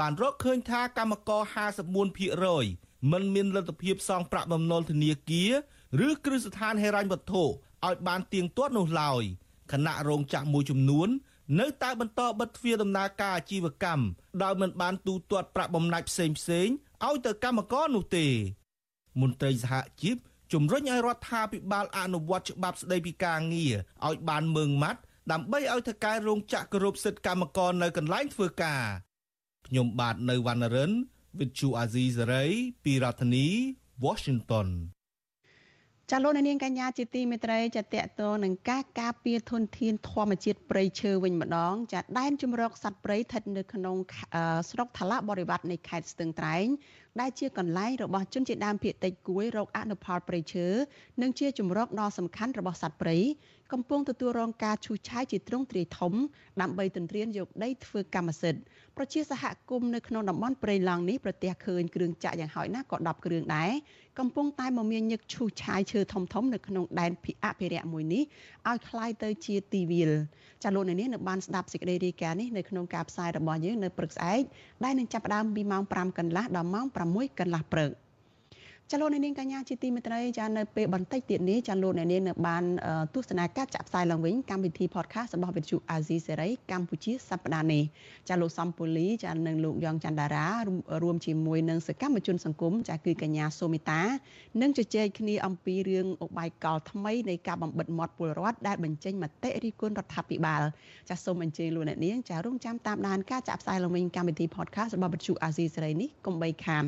[0.00, 1.42] បានរកឃើញថាកម្មករ
[2.26, 5.52] 54%មិនមានលទ្ធភាពសងប្រាក់បំណុលធនាគារ
[6.06, 9.22] ឬគ្រឹះស្ថានហិរញ្ញវត្ថុឲ្យបានទៀងទាត់នោះឡើយ
[9.72, 11.08] គណៈរោងចក្រមួយចំនួន
[11.60, 14.04] នៅតែបន្តបិទទ្វារដំណើរការអាជីវកម្ម
[14.42, 16.68] ដោយមិនបានទូទាត់ប្រាក់បំណាច់ផ្សេងផ្សេង
[17.06, 18.26] ឲ្យទៅកម្មករនោះទេ
[19.20, 20.16] មន្ត្រីសហជីព
[20.52, 23.74] ជំរុញឲ្យរដ្ឋាភិបាលអនុវត្តច្បាប់ស្តីពីការងារ
[24.06, 25.00] ឲ្យបានម៉ឺងម៉ាត់
[25.32, 28.84] ដើម្បីឲ្យថកែរោងចក្រគោរពសិទ្ធិកម្មករនៅកន្លែងធ្វើការ
[29.66, 30.92] ខ្ញុំបាទនៅវណ្ណរិន
[31.38, 32.50] With Chu Azizi Saray
[32.84, 33.46] ពីរដ្ឋធានី
[34.04, 34.68] Washington
[36.12, 43.96] ចាលោកនាងកញ្ញាជាទីមេត្រីចាតកតនឹងការការពារធនធានធម្មជាតិព្រៃឈើវិញម្ដង ចាដែនជំរកសត្វព្រៃស្ថិតនៅក្នុង
[44.70, 46.66] ស្រុកថ្លាបរិវត្តនៃខេត្តស្ទឹងត្រែង
[47.20, 50.66] ដែលជាកន្លែងរបស់ជនជាតិដើមភាគតិចគួយរកអនុផលព្រៃឈើ
[51.22, 53.16] និងជាជំរកដ៏សំខាន់របស់សត្វព្រៃ
[53.72, 56.12] កំពុងទទួលរងការឈូសឆាយជាទ្រង់ទ្រាយធំ
[56.60, 58.62] ដើម្បីទន្ទ្រានយកដីធ្វើកម្មសិទ្ធិ
[58.97, 63.71] ប្រជាសហគមន៍នៅក្នុងតំបន់ព្រៃឡង់នេះប្រទះឃើញគ្រឿងចាក់យ៉ាងហោចណាស់ក៏10គ្រឿងដែរ
[64.19, 67.11] កំពុងតែមមាញឹកឈូសឆាយឈើធំធំនៅក្នុងដែន
[67.45, 68.23] អភិរក្សមួយនេះ
[68.69, 70.11] ឲ្យคล้ายទៅជាទីវាល
[70.63, 74.41] ចាលោកនាងនៅបានស្ដាប់សេចក្តីរាយការណ៍នេះនៅក្នុងការផ្សាយរបស់យើងនៅព្រឹកស្អែក
[74.83, 77.91] ដែលនឹងចាប់ផ្ដើមពីម៉ោង5កន្លះដល់ម៉ោង6កន្លះព្រឹក
[78.92, 82.64] ចាលោកអ្នកនាងកញ្ញាជាទីមេត្រីចានៅពេលបន្តិចទៀតនេះចាលោកអ្នកនាងនៅបាន
[83.14, 87.82] ទស្សនាការចាក់ផ្សាយឡើងវិញកម្មវិធី podcast របស់វិទ្យុអាស៊ីសេរីកម្ពុជាសប្តាហ៍នេះ
[88.28, 90.46] ចាលោកសំពូលីចានិងលោកយ៉ងច័ន្ទដារា
[91.02, 94.00] រួមជាមួយនឹងសកម្មជនសង្គមចាគឺកញ្ញាសូមីតា
[94.60, 100.62] នឹងជជែកគ្នាអំពីរឿងអបាយកលថ្មីនៃការបំបិតមាត់ពលរដ្ឋដែលបញ្ចេញមតិរិះគន់រដ្ឋាភិបាល
[101.08, 106.86] ចាសូមអញ្ជើញលោកអ្នកនាងចារងចាំតាមដានការចាក់ផ្សាយឡើងវិញកម្មវិធី podcast របស់វិទ្យុអាស៊ីសេរីនេះកុំបីខាន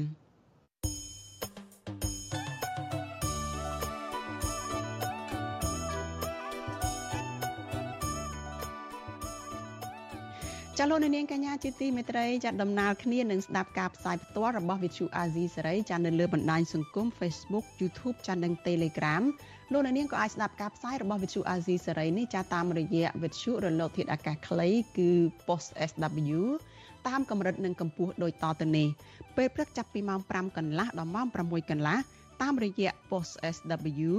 [10.83, 19.23] ចាលោកនាងកញ្ញាជាទីមេត្រីចាដំណើរគ្នានឹងស្ដាប់ការផ្សាយផ្ទាល់របស់ Vithu Azizi សេរីចានៅលើបណ្ដាញសង្គម Facebook YouTube ចានិង Telegram
[19.73, 24.69] លោកនាងក៏អាចស្ដាប់ការផ្សាយរបស់ Vithu Azizi សេរីនេះចាតាមរយៈ Vithu រលកធាតុអាកាសខ្លី
[24.99, 25.11] គឺ
[25.47, 26.41] Post SW
[27.09, 28.89] តាមកម្រិតនិងកម្ពស់ដូចតទៅនេះ
[29.37, 31.99] ពេលព្រឹកចាប់ពីម៉ោង5កន្លះដល់ម៉ោង6កន្លះ
[32.43, 34.13] តាមរយៈ post SW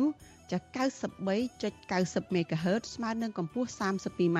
[0.51, 0.57] ចា
[1.35, 4.39] 93.90 MHz ស្មើនឹងកម្ពស់ 32m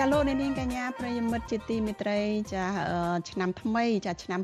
[0.00, 2.20] ចាលោកអ្នកនាងកញ្ញាប្រិយមិត្តជាទីមេត្រី
[2.54, 2.64] ចា
[3.30, 4.40] ឆ្នាំថ្មី ចាឆ្នាំ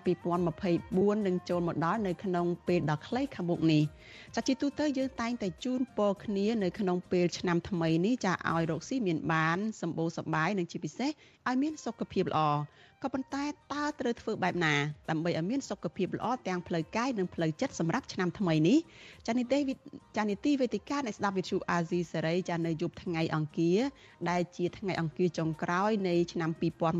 [0.62, 3.82] 2024នឹងចូលមកដល់នៅក្នុងពេលដ៏ខ្លីខាងមុខនេះ
[4.36, 11.10] ចាជាទូទៅយើងតែងតែជូនពរគ្នានៅក្នុងពេលឆ្នាំថ្មីនេះចាឲ្យរកស៊ីមានបានសម្បូរសប្បាយនិងជាពិសេស
[11.48, 12.40] ឲ្យមានសុខភាពល្អ
[13.02, 14.74] ក៏ប៉ុន្តែតើត្រូវធ្វើបែបណា
[15.10, 18.78] ដើម្បីឲ្យមានសុខភាពល្អទាំងផ្លូវកាយនិងផ្លូវចិត្តសម្រាប់ឆ្នាំថ្មីនេះ
[19.26, 19.58] ចានីតិ
[20.16, 23.78] ចានីតិវេទិកានៃស្ដាប់វិទ្យុអាស៊ីសេរីចានៅយប់ថ្ងៃអង្គារ
[24.30, 26.50] ដែលជាថ្ងៃអង្គារចុងក្រោយនៃឆ្នាំ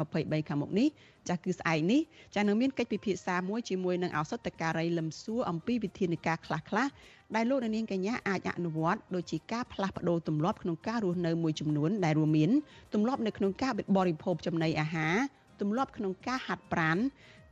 [0.01, 0.89] 2023ខាងមុខនេះ
[1.29, 2.01] ចាគឺស្អែកនេះ
[2.35, 6.91] ចានឹងមានកិច្ចពិភាក្សាមួយជាមួយនឹងអសតការីលឹមសួរអំពីវិធានការខ្លះៗ
[7.35, 12.51] ដែលលោកនាងកញ្ញាអាចអនុវត្តដូចជាការផ្លាស់ប្ដូរទម្លាប់ក្នុងការរស់នៅមួយចំនួនដែលរួមមាន
[12.95, 15.15] ទម្លាប់នៅក្នុងការបរិភោគចំណីអាហារ
[15.61, 16.99] ទម្លាប់ក្នុងការហាត់ប្រាណ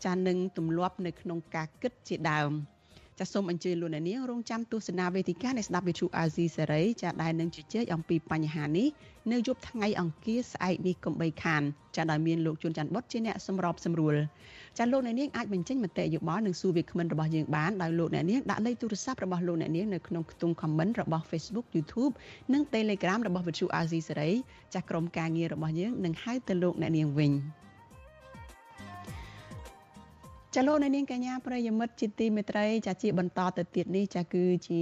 [0.04, 2.52] ចានឹងទម្លាប់នៅក្នុងការគិតជាដើម
[3.22, 8.88] ចាសូមអញ្ជើញលោកអ្នកនាងរងចាំទស្សនាវេទិកានៃស្ដាប់វិទ្យុអាស៊ីសេរីចាដែលនឹងជជែកអំពីបញ្ហានេះ
[9.32, 11.62] នៅយប់ថ្ងៃអង្គារស្អែកនេះកុំបីខាន
[11.96, 14.14] ចាដែលមានលោកជួនច័ន្ទបុតជាអ្នកសម្របសម្រួល
[14.78, 22.12] ចាលោកអ្នកនាងអាចបញ្ចេញមតិយោបល់និងសួរវាគ្មិនរបស់យើងបានដោយលោកអ្នកនាងដាក់លេខទូរស័ព្ទរបស់លោកអ្នកនាងនៅក្នុងខ្ទង់ comment របស់ Facebook YouTube
[22.52, 24.30] និង Telegram របស់វិទ្យុអាស៊ីសេរី
[24.74, 27.32] ចាក្រុមការងាររបស់យើងនឹងហៅទៅលោកអ្នកនាងវិញ។
[30.54, 34.80] ចាលោកនាងកញ្ញាប្រិយមិត្តជាទីមេត្រីចាជាបន្តទៅទៀតនេះចាគឺជា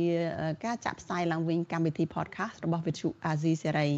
[0.65, 3.89] ការចាក់ផ្សាយឡើងវិញកម្មវិធី podcast របស់វិទ្យុអាស៊ីសេរី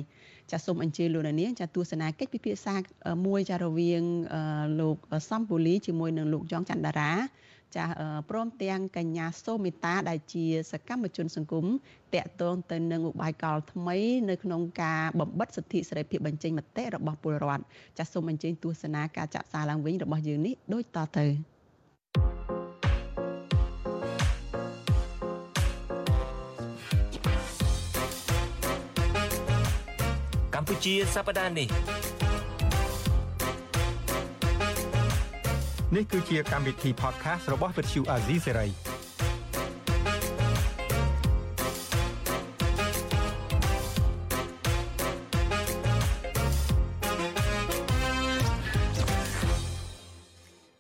[0.51, 2.75] ចាសូមអញ្ជើញលោកនាងចាទស្សនាកិច្ចពិភាក្សា
[3.27, 4.03] មួយចារវាង
[4.81, 4.97] លោក
[5.29, 7.13] សំពូលីជាមួយនឹងលោកយ៉ងច័ន្ទតារា
[7.77, 7.85] ចា
[8.31, 11.67] ព្រមទាំងកញ្ញាសូមេតាដែលជាសកម្មជនសង្គម
[12.15, 13.99] តាក់ទងទៅនឹងឧបាយកលថ្មី
[14.31, 17.63] នៅក្នុងការបំបិតសិទ្ធិសេរីភាពបញ្ចេញមតិរបស់ពលរដ្ឋ
[17.99, 21.50] ចាសូមអញ្ជើញទស្សនាការចាក់ផ្សាយឡើងវិញរបស់យើងនេះដូចតទៅ
[30.85, 31.69] ជាសប្តាហ៍នេះ
[35.97, 38.71] នេះគឺជាកម្មវិធី podcast របស់ Vuthu Azizi Serai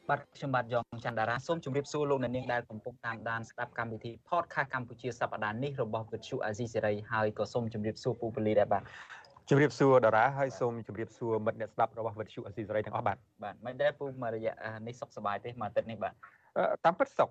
[0.08, 8.82] បាទខ្ញុំបាទយ៉ងច័ន្ទតារាសូមជម្រាបសួរលោកអ្នកនាងដែលកំពុងតាមដានស្ដាប់កម្មវិធី podcast កម្ពុជាសប្តាហ៍នេះរបស់ Vuthu Azizi Serai ហើយក៏សូមជម្រាបសួរពូពូលីដែរបាទ
[9.52, 14.52] ជម្រាបសួរតារាហើយសូមជម្រាបសួរមិត្តអ្នកស្ដាប់របស់វិទ្យុអស៊ីសេរីទាំងអស់បាទបាទមិនដែរពូមករយៈ
[14.86, 16.14] នេះសុខសប្បាយទេមួយអាទិត្យនេះបាទ
[16.84, 17.30] តាមពិតសុខ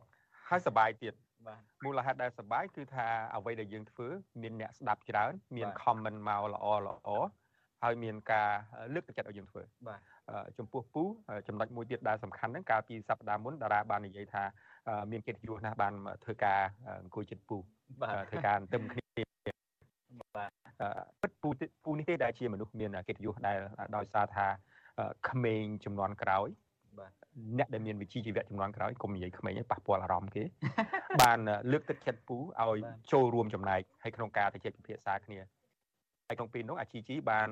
[0.50, 1.14] ហើយសប្បាយទៀត
[1.48, 4.08] បាទមូលហេតុដែលសប្បាយគឺថាអ្វីដែលយើងធ្វើ
[4.42, 7.10] មានអ្នកស្ដាប់ច្រើន មាន comment មកល្អល្អ
[7.84, 8.50] ហើយមានការ
[8.94, 10.00] លើកទឹកចិត្តឲ្យយើងធ្វើបាទ
[10.58, 11.04] ចំពោះពូ
[11.48, 14.44] ចំណុចមួយទៀតដែលសំខាន់ហ្នឹងកាលពីសប្តាហ៍មុនតារាបាននិយាយថា
[15.12, 15.94] មានកិត្តិយសណាស់បាន
[16.24, 16.60] ធ្វើការ
[17.04, 17.58] អង្គុយចិត្តពូ
[18.30, 19.09] ធ្វើការទន្ទឹមគ្នា
[20.36, 20.52] បាទ
[21.22, 21.50] ពិតពូ
[21.84, 23.58] ពូនេះទេដែលជាមនុស្សមានកិត្តិយសដែល
[23.96, 24.48] ដោយសារថា
[25.30, 26.50] ក្មេងចំនួនក្រោយ
[27.00, 27.12] បាទ
[27.58, 30.44] អ្នកដែលមានវិជ្ជាជីវៈចំនួនក្រោយកុំនិយាយក្មេងទេប៉ះពាល់អារម្មណ៍គេ
[31.22, 31.40] បាន
[31.72, 32.78] លើកទឹកចិត្តពូឲ្យ
[33.12, 35.40] ចូលរួមចំណែកហើយក្នុងការទៅជែកពិភាក្សាគ្នា
[36.28, 37.50] ហើយក្នុងពេលនោះអាជីជីបាន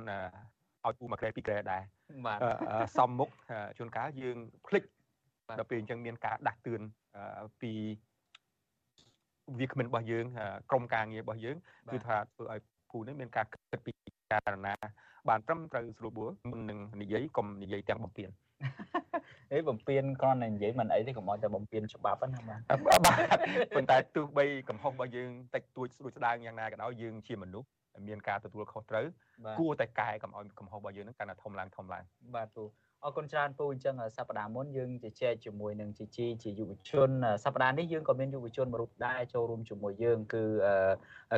[0.85, 1.81] ឲ្យពូមកក្រែពីក្រែដែរ
[2.25, 2.39] បាទ
[2.97, 3.29] សំមុខ
[3.77, 4.37] ជួនកាលយើង
[4.67, 4.83] ភ្លេច
[5.59, 6.81] ដល់ពេលអញ្ចឹងមានការដាស់តឿន
[7.61, 7.73] ពី
[9.59, 10.25] វាគ្មិនរបស់យើង
[10.69, 11.57] ក្រុមការងាររបស់យើង
[11.91, 13.91] គឺថាធ្វើឲ្យគូនេះមានការគិតពី
[14.31, 14.73] ការណា
[15.29, 18.29] បានត្រឹមត្រូវស្រួលបួលមុននឹងនិយាយកុំនិយាយទាំងបំពេញ
[19.53, 22.59] អេបំពេញគ្រាន់តែនិយាយមិនអីទេកុំឲ្យតែបំពេញច្បាប់ណាបាទ
[23.75, 27.67] ប៉ុន្តែទោះបីកំហុសរបស់យើងតិចតួចស្រួចស្ដាងយ៉ាងណាក៏ដោយយើងជាមនុស្ស
[28.07, 29.05] មានការទទួលខុសត្រូវ
[29.59, 32.03] គួរតែកែកុំឲ្យកំហុសរបស់យើងនឹងកាន់តែធំឡើងធំឡើង
[32.35, 32.63] បាទពូ
[33.05, 37.09] អរគុណច្រើនពូអញ្ចឹងសប្តាហ៍មុនយើងជជែកជាមួយនឹងជីជីជាយុវជន
[37.45, 40.43] សប្តាហ៍នេះយើងក៏មានយុវជនមួយរូបដែរចូលរួមជាមួយយើងគឺ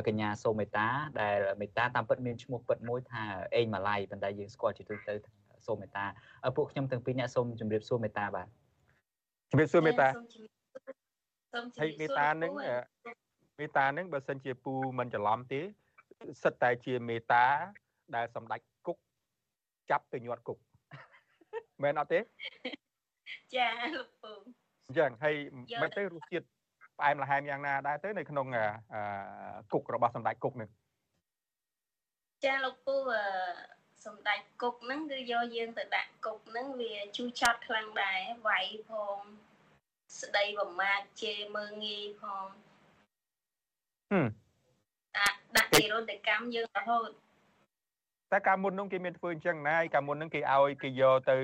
[0.06, 0.86] កញ្ញាសូមេតា
[1.20, 3.22] ដែលមេតាតាមពិតមានឈ្មោះពិតមួយថា
[3.54, 5.14] អេងម៉ាឡៃប៉ុន្តែយើងស្គាល់ជាទូទៅ
[5.66, 6.04] សូមេតា
[6.56, 8.46] ពួកខ្ញុំទាំងពីរអ្នកសូមជម្រាបសួរមេតាបាទ
[9.50, 10.08] ជម្រាបសួរមេតា
[11.80, 12.52] ហើយមេតានឹង
[13.60, 15.60] មេតានឹងបើសិនជាពូមិនច្រឡំទេ
[16.42, 17.44] សិតតែជាមេតា
[18.16, 18.96] ដែលសម្ដេចគុក
[19.90, 20.58] ចាប់ទៅញាត់គុក
[21.82, 22.20] មែនអត់ទេ
[23.54, 24.32] ចាលោកពូ
[24.86, 25.34] អញ្ចឹងហើយ
[25.82, 26.46] មិនទៅរសជាតិ
[26.98, 28.46] ផ្អែមល្ហែមយ៉ាងណាដែរទៅនៅក្នុង
[29.72, 30.68] គុករបស់សម្ដេចគុកនេះ
[32.44, 32.96] ចាលោកពូ
[34.06, 39.18] សម្ដេចគុកហ្នឹងគឺយកយើងទៅដាក់គុកហ្នឹងវាជូរចត់ខ្លាំងដែរវាយផង
[40.20, 42.46] ស្ដីប្រមាថជេរមើងងាយផង
[44.10, 44.26] ហឹម
[45.16, 47.10] អាដាក់និរន្តកម្មយើងរហូត
[48.32, 51.36] តែកាលមុននោះគេមានធ្វើអញ្ចឹងណាយកាលមុននោះគេឲ្យគេយកទៅ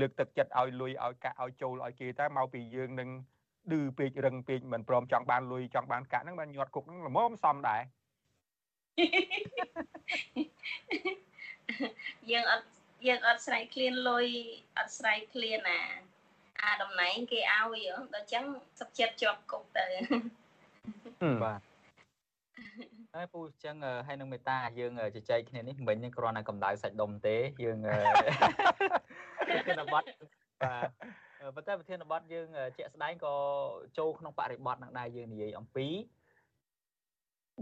[0.00, 3.08] លើកទឹកចិត្តឲ្យលុយឲ្យកាក់ឲ្យចូលឲ្យគេតែមកពីយើងនឹង
[3.70, 7.82] ឌឺពេករឹងពេកមិនព្រមចង់បានលុយចង់បានកាក់ហ្នឹងបានញាត់គុកហ្នឹងល្មមសំដែរ
[12.30, 12.66] យើងអត់
[13.06, 14.26] យើងអត់ស្រែកឃ្លានលុយ
[14.78, 15.80] អត់ស្រែកឃ្លានណា
[16.62, 18.44] អាតំណែងគេឲ្យដល់ចឹង
[18.80, 19.86] សុខចិត្តជាប់គុកទៅ
[21.44, 21.60] បាទ
[23.16, 27.78] ហើយពូចឹងហើយនឹងមេតាយើងជជែកគ្នានេះមិញនឹងគ្រាន់តែកម្ដៅសាច់ដុំទេយើង
[29.48, 30.02] ប្រធានបទ
[30.62, 32.46] បាទប៉ុន្តែប្រធានបទយើង
[32.76, 33.34] ជាក់ស្ដែងក៏
[33.98, 35.86] ចូលក្នុងបរិបទនឹងដែរយើងនិយាយអំពី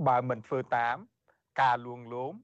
[0.06, 0.96] បើមិនធ្វើតាម
[1.60, 2.34] ការលួងលោម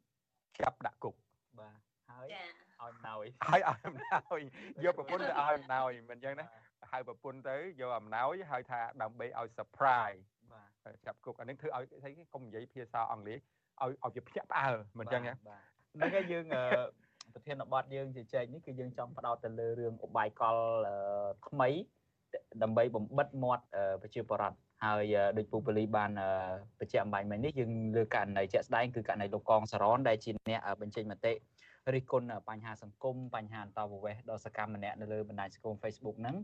[0.61, 1.14] ចាប់ដាក់គុក
[1.61, 1.78] បាទ
[2.11, 2.44] ហើយឲ្យ
[2.82, 4.40] អំណោយហើយឲ្យអំណោយ
[4.84, 6.46] យកប្រពន្ធទៅឲ្យអំណោយមិនអញ្ចឹងណា
[6.92, 10.36] ហៅប្រពន្ធទៅយកអំណោយហើយថាដើម្បីឲ្យ surprise បាទ
[11.07, 13.39] ចាប់គុកអានេះធ្វើឲ្យស្អីគេកុំនិយាយភាសាអង់គ្លេស
[13.82, 16.45] ឲ្យឲ្យជាភ្ញាក់ផ្អើលមិនអញ្ចឹងណាហ្នឹងហើយយើង
[17.34, 20.57] ប្រធានបទយើងជជែកនេះគឺយើងចង់ផ្ដោតទៅលើរឿងអបាយកល
[21.49, 21.68] ថ្មី
[22.62, 23.64] ដើម្បីបំបិតមាត់
[24.03, 26.11] ប្រជាពលរដ្ឋហើយដូចពូប៉ូលីបាន
[26.78, 31.32] បញ្ជាក់អំបញ្ញមិញនេះយើងលើករណីជាក់ស្ដែងគឺករណីលោកកងសរនដែលជាអ្នកបញ្ចេញមតិ
[31.95, 36.37] រិះគន់បញ្ហាសង្គមបញ្ហាអន្តរប្រវេសន៍ដ៏សកម្មម្នាក់នៅលើបណ្ដាញសង្គម Facebook ហ្នឹង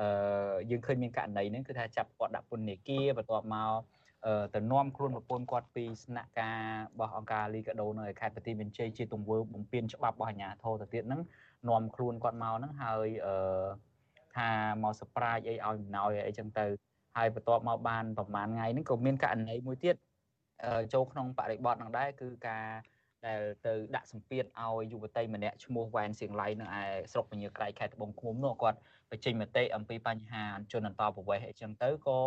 [0.00, 3.72] អឺយើងឃើញមានករណីហ្នឹងគឺថាចាប់គាត់ដាក់ពន្ធនាគារបន្ទាប់មក
[4.54, 6.60] ទៅនាំខ្លួនប្រពន្ធគាត់ពីស្នាក់ការ
[6.92, 11.22] របស់អង្គការលីកាដូនៅខេត្តបន្ទាយមានជ័យជាទង្វើបំពេញច្បាប់របស់អាជ្ញាធរទៅទៀតហ្នឹង
[11.68, 13.66] នាំខ្លួនគាត់មកហ្នឹងហើយអឺ
[14.36, 14.50] ថា
[14.82, 16.66] មកសប្រាយអីឲ្យអំណោយអីចឹងទៅ
[17.16, 19.96] ហើយបន្ទាប់មកបានប្រហែលថ្ងៃហ្នឹងក៏មានករណីមួយទៀត
[20.94, 22.66] ចូលក្នុងបរិបទហ្នឹងដែរគឺការ
[23.26, 26.82] ដែលទៅដាក់សម្ពាធឲ្យយុវតីម្នាក់ឈ្មោះវ៉ែនសៀងឡៃនៅឯ
[27.12, 28.78] ស្រុកពញាក្រៃខេត្តត្បូងឃ្មុំនោះគាត់
[29.10, 32.18] បញ្ចេញមតិអំពីបញ្ហាជនអន្តរប្រវេសន៍អីចឹងទៅក៏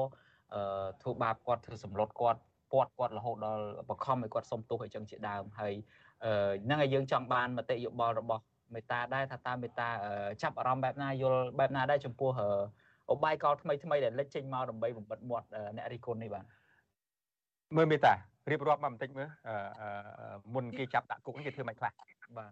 [1.01, 2.39] ធ្វើបាបគាត់ធ្វើសម្លុតគាត់
[2.71, 5.73] ពាត់គាត់រហូតដល់បខំឲ្យគាត់សុំទោសអីចឹងជាដើមហើយ
[6.65, 8.43] ហ្នឹងហើយយើងចង់បានមតិយោបល់របស់
[8.75, 9.89] មេតាដែរថាតើមេតា
[10.41, 12.29] ចាប់អារម្មណ៍បែបណាយល់បែបណាដែរចំពោះ
[13.11, 16.45] អបាយកលថ្មីថ្មីដែលលេចចេញមកដើម្បីបំបិតមាត់អ្នករិះគន់នេះបាទ
[17.75, 18.13] មើលមេតា
[18.51, 19.29] រៀបរាប់មកបន្តិចមើល
[20.53, 21.91] មុនគេចាប់ដាក់គុកគេធ្វើមិនខ្លះ
[22.37, 22.51] បាទ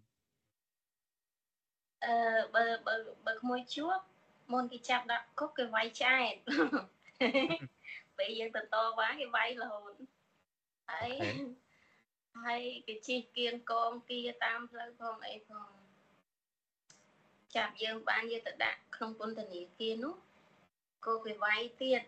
[2.06, 2.16] អឺ
[2.56, 4.00] បើបើបើក្មួយជួប
[4.52, 6.34] មុនគេចាប់ដាក់គុកគេវាយឆ្អែត
[8.18, 9.94] ពេលយើងទៅតវ៉ាគេវាយរហូត
[10.90, 11.12] ហើយ
[12.46, 15.70] ហើយគេជិះគៀងកងគៀតាមផ្លូវផងអីផង
[17.56, 20.16] ចាប់យើងបានយកទៅដាក់ក្នុងពន្ធនាគារនោះ
[21.06, 22.02] ក៏គេវាយទៀត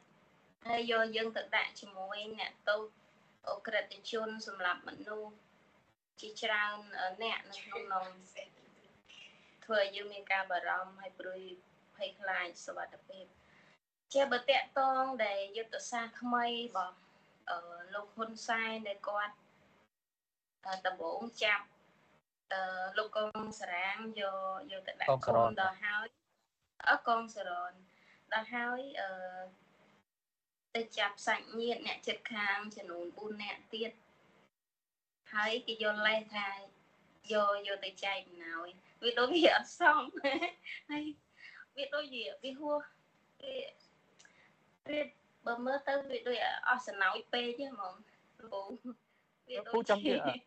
[0.67, 2.81] ហើយយកយើងទៅដាក់ជាមួយអ្នកទោស
[3.49, 5.33] អក្រិតជនសម្រាប់មនុស្ស
[6.19, 6.77] ជាច្រើន
[7.23, 8.05] អ្នកនៅក្នុងនំ
[9.63, 11.41] ធ្វើឲ្យយើងមានការបារម្ភហើយព្រួយ
[11.99, 13.25] ភ័យខ្លាចសុវត្ថិភាព
[14.13, 16.97] ជាបើតកតងដែលយុទ្ធសាស្ត្រថ្មីរបស់
[17.93, 19.35] លោកហ៊ុនសែនដែលគាត់
[20.87, 21.65] ដំបងចាប់
[22.97, 24.37] លោកកងសរាងយក
[24.71, 26.07] យកទៅដាក់គុំដល់ហើយ
[26.89, 27.71] អកងសរន
[28.33, 29.09] ដល់ហើយអឺ
[30.75, 33.91] ទៅចាប់សាច់ញាតិអ្នកចិត្តខាងចំនួន4នាក់ទៀត
[35.33, 36.49] ហើយគេយកលេសថា
[37.33, 38.67] យកយកទៅចែកអំណោយ
[39.03, 40.01] វាដូចវាអត់សម
[40.91, 41.03] ហើយ
[41.77, 42.81] វាដូចវាវាហួស
[43.41, 43.55] វា
[44.89, 45.01] វា
[45.47, 47.93] បើមើលទៅវាដូចអស់សំណោយពេកហ្នឹងហ្មង
[48.53, 48.61] ពូ
[49.49, 50.39] វាដូចពូចង់និយាយ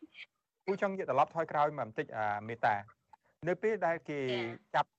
[0.67, 2.75] ពូចង់និយាយត្រឡប់ថយក្រោយមកបន្តិចអាមេតា
[3.49, 4.21] នៅពេលដែលគេ
[4.75, 4.91] ចាប់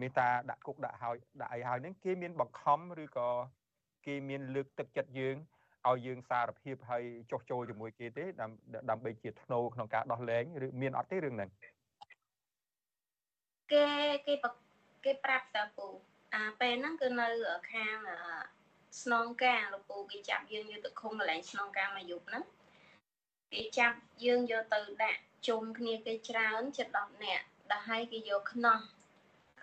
[0.00, 3.28] មេតាដាក់គុកដាក់ហើយដាក់អីហើយហ្នឹងគេមានបង្ខំឬក៏
[4.06, 5.36] គេមានលើកទឹកចិត្តយើង
[5.88, 8.24] ឲ្យយើងសារភាពហើយចុះចូលជាមួយគេទេ
[8.90, 11.50] ដើម្បីជាធ្នូក្នុងការដោះលែងឬមានអត់ទេរឿងហ្នឹង
[13.72, 13.86] គេ
[14.26, 14.34] គេ
[15.06, 15.86] គេប្រាប់តាពូ
[16.34, 17.28] អាពេលហ្នឹងគឺនៅ
[17.72, 17.96] ខាង
[19.02, 22.44] ស្នងការលោកពូគេចាប់យើងយកទៅឃុំកន្លែងស្នងការមួយយប់ហ្នឹង
[23.52, 28.78] គេចាប់យើងយកទៅដាក់ជុំគ្នាគេច្រើនជិត10នាក់ដល់ហើយគេយកខ្នោះ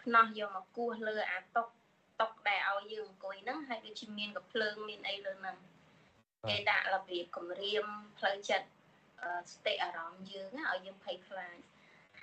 [0.02, 1.68] ខ្នោះយកមកគោះលើអាតុក
[2.22, 5.58] តុកដែលឲ្យយើងអង្គុយហ្នឹងហើយដូចជាមានកភ្លើងមានអីលើហ្នឹង
[6.50, 7.86] គេដាក់របៀបគម្រាម
[8.18, 8.68] ផ្លូវចិត្ត
[9.54, 11.58] ស្តិអារម្មណ៍យើងឲ្យយើងភ័យខ្លាច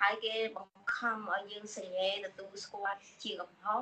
[0.01, 3.81] ហើយគេបង្ខំឲ្យយើងសញ្ញេទទួលស្គាល់ជាកំហុស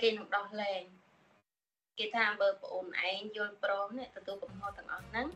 [0.00, 0.82] គេនឹងដោះលែង
[1.98, 5.28] គេថាបើប្អូនឯងយល់ព្រមនេះទទួលកំហុសទាំងអស់ហ្នឹង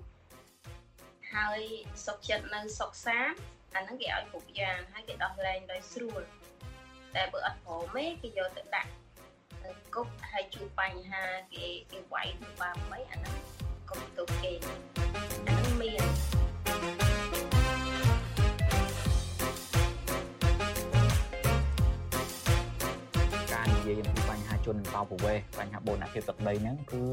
[1.34, 1.60] ហើយ
[2.06, 3.38] សុខចិត្តនៅសុខសាន្ត
[3.74, 6.22] អាហ្នឹងគេឲ្យគ្រប់យ៉ាងហើយគេដោះលែងដោយស្រួល
[7.14, 8.92] តែបើអត់ព្រមទេគេយកទៅដាក់
[9.94, 11.24] គុកហើយជួបបញ្ហា
[11.54, 13.36] គេគេវាយទៅបាមិនអាហ្នឹង
[13.90, 14.74] កុំទុកគេអា
[15.38, 16.35] ហ្នឹងមាន
[24.04, 27.04] អំពីបញ្ហាជនអន្តោប្រវេសន៍បញ្ហាបូនភាពទឹកដីហ្នឹងគឺ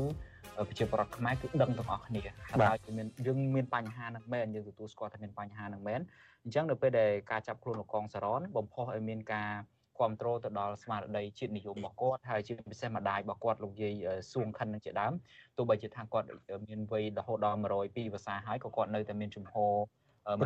[0.67, 2.21] ប្រជាពលរដ្ឋខ្មែរគឺដឹងទាំងអស់គ្នា
[2.51, 6.01] ហើយមានយើងមានបញ្ហាហ្នឹងមែនយើងទទួលស្គាល់ថាមានបញ្ហាហ្នឹងមែន
[6.43, 9.51] អញ្ចឹងនៅពេលដែលការចាប់ខ្លួនលោកកងសរនបំផុសឲ្យមានការ
[9.97, 13.93] គ្រប់គ្រងទៅដល់ស្មារតីជាតិនិយមរបស់គាត់ហើយជាពិសេសម្ដាយរបស់គាត់លោកយាយ
[14.33, 15.13] សួងខិននឹងជាដើម
[15.57, 16.27] ទោះបីជាថាគាត់
[16.69, 19.73] មានវ័យរហូតដល់102វស្សាហើយក៏គាត់នៅតែមានជំហរ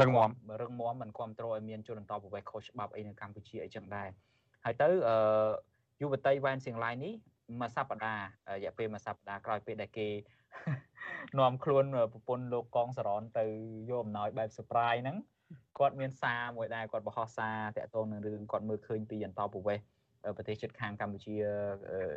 [0.01, 0.29] រឹងមាំ
[0.61, 4.09] រឹងមាំមិនគ្រប់គ្រងឲ្យមានជនអន្តោប្រវេសន៍ខុសច្បាប់អីនៅកម្ពុជាអីចឹងដែរ
[4.65, 5.17] ហើយទៅអឺ
[6.01, 7.13] យុវតីវ៉ែនសៀងឡៃនេះ
[7.61, 10.07] មួយសប្តាហ៍រយៈពេលមួយសប្តាហ៍ក្រោយពេលដែលគេ
[11.39, 11.83] នាំខ្លួន
[12.13, 13.45] ប្រពន្ធលោកកងសរនទៅ
[13.89, 15.17] យកអំណោយបែប surprise ហ្នឹង
[15.77, 19.85] គាត់មានសារមួយដែរគាត់បង្ហោះសារតាក់ទងនឹងរឿងគាត់មើលឃើញពីអន្តោប្រវេសន៍
[20.37, 21.35] ប្រទេសជិតខាងកម្ពុជា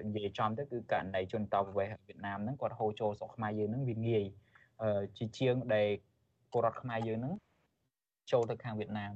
[0.07, 4.25] និយាយចំទៅគឺករណីជនតប្រវេសន៍វៀតណាមហ្នឹងគាត់ហូរចូលស្រុកខ្មែរយើងហ្នឹងវាងាយ
[5.19, 5.89] ជាជាងដែល
[6.53, 7.35] ពលរដ្ឋខ្មែរយើងហ្នឹង
[8.33, 9.13] ចូលទៅខាងវៀតណាម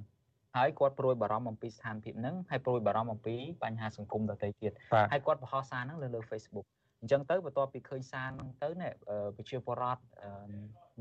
[0.57, 4.73] ហើយគាត់ព្រួយបារម្ភអំពីស្ថានភាពហ្នឹងហើយព្រួយបារម្ភអំពីបញ្ហាសង្គមដទៃទៀត
[5.13, 6.67] ហើយគាត់បង្ហោះសារហ្នឹងលើលើ Facebook
[7.01, 8.93] អញ្ចឹងទៅបន្ទាប់ពីឃើញសារហ្នឹងទៅនេះ
[9.37, 10.03] ប្រជាពលរដ្ឋ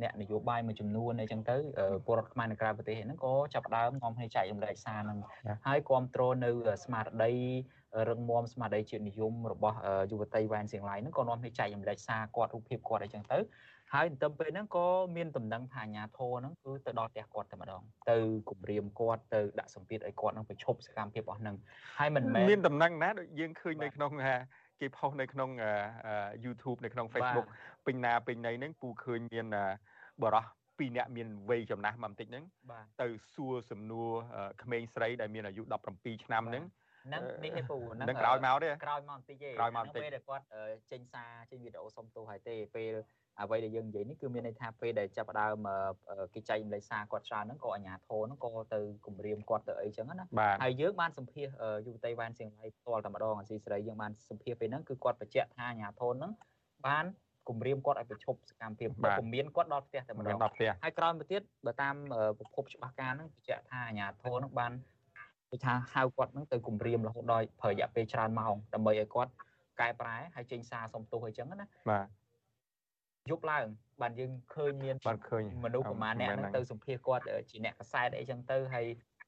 [0.01, 1.57] អ្នកនយោបាយមួយចំនួនអីចឹងទៅ
[2.05, 5.19] ពលរដ្ឋខ្មែរនៅក្រៅប្រទេសហ្នឹងក៏ចាប់ដើមនាំគ្នាចែករំលែកសារហ្នឹង
[5.67, 6.49] ហើយគ្រប់គ្រងនៅ
[6.83, 7.33] ស្មារតី
[8.09, 9.77] រឹងមាំស្មារតីជាតិនិយមរបស់
[10.11, 13.37] យុវតីវ៉ែនសៀងឡៃហ្នឹងក៏នាំគ្នាចែករំលែកសារគាត់រូបភាពគាត់អីចឹងទៅ
[13.93, 14.85] ហើយទៅពេលហ្នឹងក៏
[15.15, 17.81] មានដំណឹងថាអាញាធរហ្នឹងគឺទៅដល់ផ្ទះគាត់តែម្ដង
[18.11, 18.17] ទៅ
[18.49, 21.55] គម្រាមគាត់ទៅដាក់សម្ពាធឲ្យគាត់ហ្នឹងប្រឈប់សកម្មភាពរបស់ហ្នឹង
[21.99, 24.11] ហើយមិនមែនមានដំណឹងណាដូចយើងឃើញនៅក្នុង
[24.81, 25.49] គេផុសនៅក្នុង
[26.45, 27.47] YouTube នៅក្នុង Facebook
[27.85, 29.45] ពេញណាពេញណីហ្នឹងពូឃើញមាន
[30.23, 30.45] បរោះ
[30.79, 32.43] ពីរអ្នកមានវ័យចំណាស់មកបន្តិចហ្នឹង
[33.01, 34.09] ទៅសួរសំណួរ
[34.63, 35.61] ក្មេងស្រីដែលមានអាយុ
[35.93, 36.63] 17ឆ្នាំហ្នឹង
[37.05, 40.45] ហ្នឹងនេះឯពូហ្នឹងក្រោយមកទេក្រោយមកបន្តិចទេក្រោយមកបន្តិចពេលដែលគាត់
[40.91, 42.93] ចេញសារចេញវីដេអូសុំទោសហើយទេពេល
[43.41, 45.55] អ្វីដែលយើងនិយាយនេះគឺមានន័យថាពេលដែលចាប់ផ្ដើម
[46.33, 50.25] គេចែកម្លេចសារគាត់ច្រើនហ្នឹងក៏អាញាធរហ្នឹងក៏ទៅគម្រាមគាត់ទៅអីចឹងណា
[50.63, 51.47] ហើយយើងបានសម្ភាស
[51.85, 56.31] យុវតីវ៉ានសៀងឡៃផ្ទាល់តែម្ដងអាស៊ីសេរីយើងបានសម្ភាសពេលហ្នឹងគឺគាត់បញ្ជាក់ថាអាញាធរហ្នឹង
[56.87, 57.05] បាន
[57.49, 61.95] គម្រាមគាត់ឲ្យប្រឈប់សកម្មភាពគំមានគាត់ដល់ផ្ទះតែម្ដងដល់ផ្ទះហើយក្រោយមកទៀតបើតាម
[62.39, 64.71] ប្រភពច្បាស់ការហ្នឹងបញ្ជាក់ថាអាញាធរហ្នឹងបាន
[65.51, 69.31] គេថាហៅគាត់ហ្នឹងទៅគម្រាមរហូតដល់ប្រើរយៈពេលច្រើនម៉ោងដើម្បីឲ្យគាត់
[69.81, 72.07] កែប្រែហើយចេញសារសុំទោសអីចឹងណាបាទ
[73.31, 73.65] យប់ឡើង
[74.01, 78.85] បានយើងឃើញមានបានឃើញមនុស្សប្រហែលអ្នកហ្នឹងទៅសម្ភាសគាត់ជាអ្នកកសែតអីចឹងទៅហើយ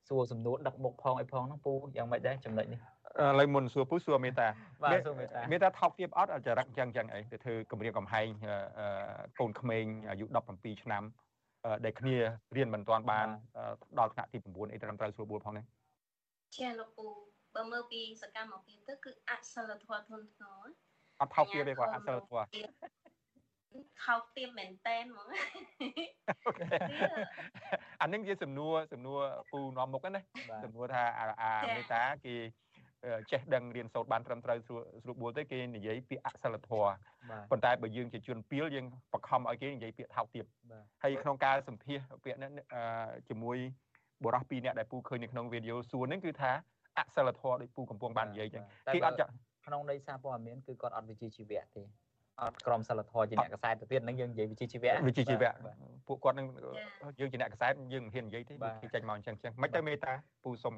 [0.07, 4.47] សួរសំណួរដឹកមុខផងអីផងហ្នឹងពូយ៉ាងម៉េចដែរចំណុចនេះឥឡូវមុនសួរពូសួរមេតា
[4.83, 8.27] បាទសួរមេតាមេតាថោកទាបអត់ចរិតចឹងចឹងអីទៅធ្វើគម្រាមកំហែង
[9.39, 10.25] កូនក្មេងអាយុ
[10.55, 11.03] 17ឆ្នាំ
[11.85, 12.17] ដែលគ្នា
[12.57, 13.27] រៀនមិនទាន់បាន
[13.99, 15.65] ដល់ថ្នាក់ទី9អីត្រឹមត្រូវស្រួលបួលផងនេះ
[16.57, 17.07] ចាលោកពូ
[17.55, 20.67] បើមើលពីសកម្មភាពទៅគឺអសិលធម៌ធ្ងន់ធ្ងរ
[21.21, 22.45] អត់ថោកទាបទេគាត់អសិលធម៌
[24.03, 25.27] ខោទៀមមែនតែនហ្មង
[28.01, 29.19] អានឹងជាសំណួរសំណួរ
[29.51, 30.21] ពូនាំមុខណា
[30.63, 31.03] សំណួរថា
[31.41, 32.35] អាមេតាគេ
[33.31, 34.77] ចេះដឹងរៀនសូត្របានត្រឹមត្រូវស្រួ
[35.13, 36.91] លបួលទេគេនិយាយពាក្យអសិលធម៌
[37.51, 40.45] ប៉ុន្តែបើយើងជាជនពីលយើងបខំឲ្យគេនិយាយពាក្យថោកទាប
[41.03, 42.51] ហើយក្នុងការសម្ភាសពាក្យនេះ
[43.29, 43.57] ជាមួយ
[44.25, 46.51] បរិះពីរនាក់ដែលពូឃើញនៅក្នុងវីដេអូសួរហ្នឹងគឺថា
[46.99, 48.63] អសិលធម៌ដោយពូកំពុងបាននិយាយចឹង
[48.93, 49.17] គេអត់
[49.65, 52.04] ក្នុងន័យសារព័ត៌មានគឺគាត់អត់វិជ្ជាជីវៈទេអ
[52.51, 55.51] ត់ក្រុមសិលធម៌ជាអ្នកកសែតទៅទៀតហ្នឹងយើងនិយាយវិជ្ជាជីវៈវិជ្ជាជីវៈ
[56.07, 56.47] ពួកគាត់នឹង
[57.19, 60.13] យើងជាអ្នកកសែតយើងមិនហ៊ាននិយាយទេគេចេញមកអញ្ចឹងអញ្ចឹងមិនទៅមេតា
[60.43, 60.73] ពូសុំ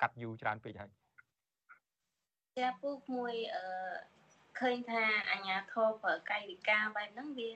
[0.00, 0.90] កាត់យូរច្រើនពេកហើយ
[2.58, 3.64] ចាពូមួយអឺ
[4.60, 7.52] ឃើញថាអញ្ញាធរប្រើកាយវិការបែបហ្នឹងវា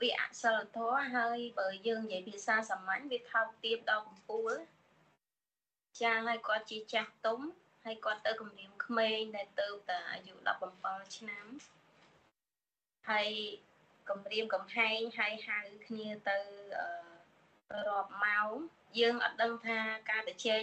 [0.00, 4.52] វាអសិលធម៌ហើយបើយើងនិយាយភាសាសាមញ្ញវាថោកទាបដល់កំពូល
[6.00, 7.40] ចាហើយគាត់ជាចាស់ទុំ
[7.84, 10.34] ហើយគាត់ទៅគម្រាមក្មេងដែលទៅតែអាយុ
[10.76, 11.46] 17ឆ្នាំ
[13.08, 13.28] ហើយ
[14.08, 16.38] គម្រាមកំហែងហើយហៅគ្នាទៅ
[17.88, 18.50] រាប់ម៉ោង
[18.98, 19.78] យើងអត់ដឹងថា
[20.10, 20.62] ការទៅជែក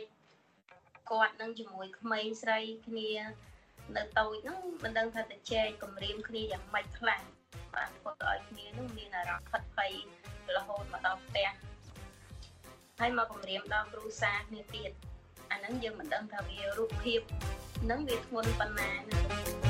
[1.12, 3.12] គាត់នឹងជាមួយក្មេងស្រីគ្នា
[3.96, 7.22] នៅតូចហ្នឹងមិនដឹងថាទៅជែកគម្រាមគ្នាយ៉ាងម៉េចខ្លះ
[7.76, 9.94] បានធ្វើឲ្យគ្នានឹងមានអារម្មណ៍ផិតភ័យ
[10.56, 11.50] រហូតមកដល់ផ្ទះ
[13.00, 14.92] ហើយមកគម្រាមដល់គ្រូសាគ្នាទៀត
[15.52, 17.22] អាហ្នឹងយើងមិនដឹងថាវារូបភាព
[17.92, 19.63] នឹងវាធ្ងន់ប៉ុណ្ណាណាខា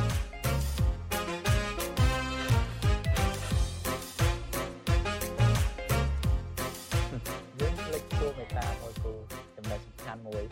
[10.28, 10.44] មួយ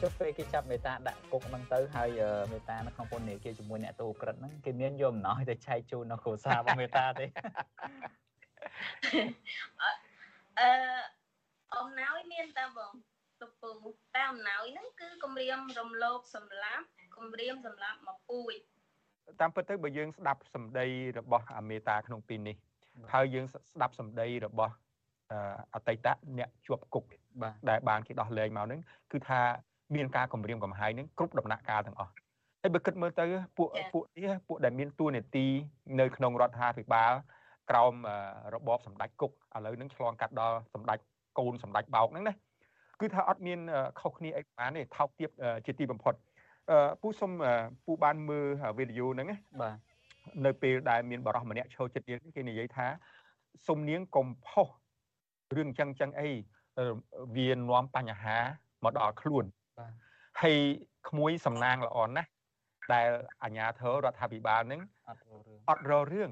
[0.00, 2.20] ចុះពេលគេចាប់មេតាដាក់គុកហ្នឹងទៅហើយ
[2.52, 7.26] មេតានៅក្នុងពន្ធនាគារជាមួយអ្នកតូក្រិតហ្នឹងគេមានយកអំណោយទៅឆែកជូននៅគ្រួសាររបស់មេតាទេ
[10.60, 10.70] អឺ
[11.76, 12.92] អំណោយមានតែបង
[13.42, 13.70] លពូ
[14.14, 18.54] តែអំណោយហ្នឹងគឺគម្រាមរំលោភសម្លាប់គម្រាមសម្លាប់មកពូជ
[19.40, 20.86] តាមពិតទៅបើយើងស្ដាប់សម្ដី
[21.18, 22.56] របស់អាមេតាក្នុងពេលនេះ
[23.14, 24.74] ហើយយើងស្ដាប់សម្ដីរបស់
[25.74, 26.08] អតីត
[26.38, 27.04] អ្នកជាប់គុក
[27.70, 28.80] ដែលបានគេដោះលែងមកហ្នឹង
[29.12, 29.40] គឺថា
[29.94, 32.12] មានការគម្រាមកំហែងហ្នឹងគ្រប់ដំណាក់កាលទាំងអស់
[32.62, 33.24] ហើយបើគិតមើលទៅ
[33.56, 35.46] ពួកពួកនេះពួកដែលមានតួនាទី
[36.00, 37.12] នៅក្នុងរដ្ឋាភិបាល
[37.70, 37.94] ក្រោម
[38.54, 40.98] របបសម្ដេចគុកឥឡូវហ្នឹងឆ្លងកាត់ដល់សម្ដេច
[41.38, 42.34] កូនសម្ដេចបោកហ្នឹងណា
[43.00, 43.58] គឺថាអត់មាន
[44.00, 45.30] ខុសគ្នាអីបានទេថោកទាប
[45.66, 46.14] ជាទីបំផុត
[47.00, 47.32] ពូសុំ
[47.84, 48.46] ពូបានមើល
[48.78, 49.76] វីដេអូហ្នឹងណាបាទ
[50.46, 52.86] នៅពេលដែលមានបរិសម្នាក់ឈរចិត្តយើងគេនិយាយថា
[53.66, 54.66] សុំនាងកុំផុស
[55.56, 56.30] រឿងចឹងចឹងអី
[57.36, 58.36] វានាំបញ្ហា
[58.84, 59.44] មកដល់ខ្លួន
[59.78, 59.92] បាទ
[60.42, 60.56] ហើយ
[61.08, 62.30] ក្មួយសំណាងល្អណាស់
[62.92, 63.08] ដែល
[63.42, 64.80] អាជ្ញាធររដ្ឋាភិបាលនឹង
[65.70, 66.30] អត់រលរឿង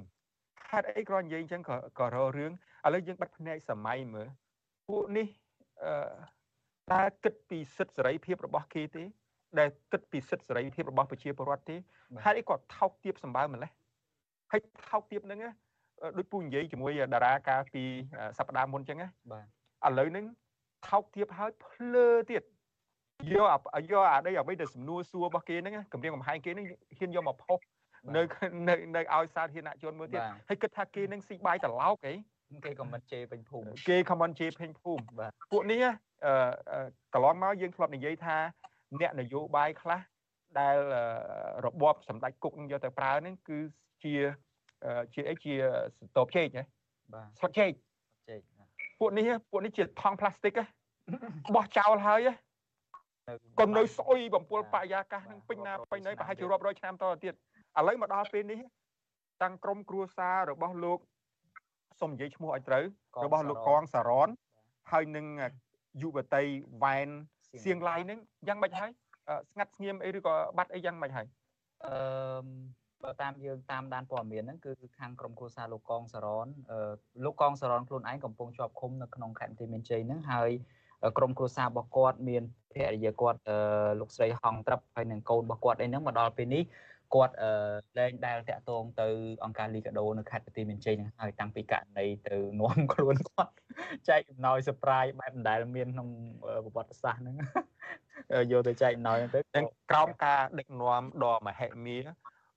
[0.71, 2.53] ហេតុអីគ្រាន់និយាយអញ្ចឹងក៏ក៏រលរឿង
[2.87, 4.29] ឥឡូវយើងបិទភ្នែកសម័យមើល
[4.89, 5.27] ពួកនេះ
[5.85, 5.93] អឺ
[6.93, 9.05] តើគិតពីសិទ្ធិសេរីភាពរបស់គេទេ
[9.59, 11.77] ដែលគិតពីសិទ្ធិសេរីភាពរបស់ប្រជាពលរដ្ឋទេ
[12.25, 13.71] ហេតុអីគាត់ថោកទាបសម្បើម្លេះ
[14.53, 15.41] ហើយថោកទាបហ្នឹង
[16.19, 17.83] ដូចពូនិយាយជាមួយតារាកាលពី
[18.39, 19.47] សប្តាហ៍មុនអញ្ចឹងណាបាទ
[19.87, 20.25] ឥឡូវហ្នឹង
[20.89, 22.43] ថោកទាបហើយភ្លើទៀត
[23.33, 23.49] យក
[23.93, 26.67] យកអាដីអ្វីដែលសំណួរសួររបស់គេហ្នឹងគម្រាមកំហែងគេហ្នឹង
[26.99, 27.59] ហ៊ានយកមកផុស
[28.17, 28.23] នៅ
[28.69, 32.15] នៅនៅឲ្យសាធារណជនមើលទៀតហើយគិតថាគេនឹងស៊ីបាយត្រឡោកអី
[32.65, 35.81] គេខមមិនជេរពេញភូមិគេខមមិនជេរពេញភូមិបាទពួកនេះ
[36.25, 36.81] អឺ
[37.15, 38.37] កន្លងមកយើងធ្លាប់និយាយថា
[39.01, 40.01] អ្នកនយោបាយខ្លះ
[40.59, 40.77] ដែល
[41.67, 43.59] របបសម្ដេចគុកយកទៅប្រើហ្នឹងគឺ
[44.05, 44.15] ជា
[45.15, 45.55] ជាអីជា
[45.99, 46.63] សតបជែកហ៎
[47.13, 47.71] បាទស្លឹកជែក
[48.29, 48.41] ជែក
[49.01, 50.53] ពួកនេះពួកនេះជាថង់ផ្លាស្ទិក
[51.55, 52.29] បោះចោលហើយ
[53.61, 57.37] ក៏នៅស្អុយបំពុលបរិយាកាសនឹងពេញណាពេញណីប្រហែលជារាប់រយឆ្នាំតទៅទៀតឥ
[57.89, 58.61] ឡូវមកដល់ពេលនេះ
[59.43, 60.99] តាំងក្រុមគ្រួសាររបស់លោក
[62.01, 62.85] សុំនិយាយឈ្មោះឲ្យត្រូវ
[63.25, 64.29] របស់លោកកងសារ៉ន
[64.93, 65.27] ហើយនឹង
[66.03, 66.43] យុវតី
[66.83, 67.09] វ៉ែន
[67.65, 68.19] សៀងឡៃនឹង
[68.49, 68.91] យ៉ាងម៉េចហើយ
[69.51, 71.27] ស្ងាត់ស្ងៀមអីឬក៏បាត់អីយ៉ាងម៉េចហើយ
[71.85, 71.95] អឺ
[73.05, 76.47] បើតាមយើងតាមដានព័ត៌មានហ្នឹងគឺខាងក្រុមគ្រួសារលោកកងសារ៉ន
[77.25, 80.51] លោកកងសារ៉នខ្លួនឯងកំពុងជាប់ឃុំនៅក្នុងខេត្តបន្ទាយមានជ័យហ្នឹងហើយ
[81.19, 82.43] ក្រុមគ្រួសាររបស់គាត់មាន
[82.73, 83.41] ភរិយាគាត់
[84.01, 86.65] លោកស្រីហងត្រឹបហើយនឹងកូនរបស់គាត់អីហ្នឹងមកដល់ពេលនេះ
[87.15, 87.35] គាត់
[87.99, 89.09] លែងដែលតាក់ទងទៅ
[89.45, 93.53] អង្គការលីកាដូនៅខេត្តបន្ទាយមានជ័យហ្នឹងហើយតាំងពីករណីទៅនាំខ្លួនគាត់
[94.09, 96.09] ចែកអំណោយ surprise បែបមិនដែលមានក្នុង
[96.65, 97.37] ប្រវត្តិសាស្ត្រហ្នឹង
[98.53, 99.41] យកទៅចែកអំណោយទៅ
[99.91, 101.99] ក្រោមការដឹកនាំដ៏មហិមា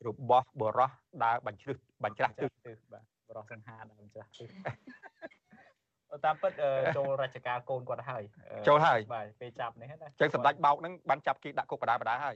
[0.07, 0.91] របស់បរោះ
[1.23, 4.49] ដើរបញ្ជ្រឹះបញ្ច្រាស់ទិសបាទបរោះសង្ហាដើរបញ្ច្រាស់ទិស
[6.25, 6.51] តាមពិត
[6.97, 8.23] ចូលរាជការកូនគាត់ហើយ
[8.67, 12.35] ចូលហើយបាទពេលចាប់នេះណាចឹងសម្ដេចបោកហ្នឹងបានចាប់គេដាក់គុកបដាបដាហើយ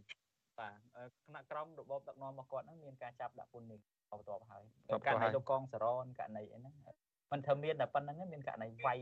[0.59, 0.74] បាទ
[1.11, 4.64] គណៈក្រមរបបដឹកនាំរបស់គាត់ហ្នឹងមានការចាប់ដាក់ពន្ធនាងបន្ទាប់ហើយ
[5.05, 6.74] ករណីលោកកងសរនករណីអីហ្នឹង
[7.32, 8.99] មិនធ្វើមានតែប៉ុណ្្នឹងមានករណីវាយ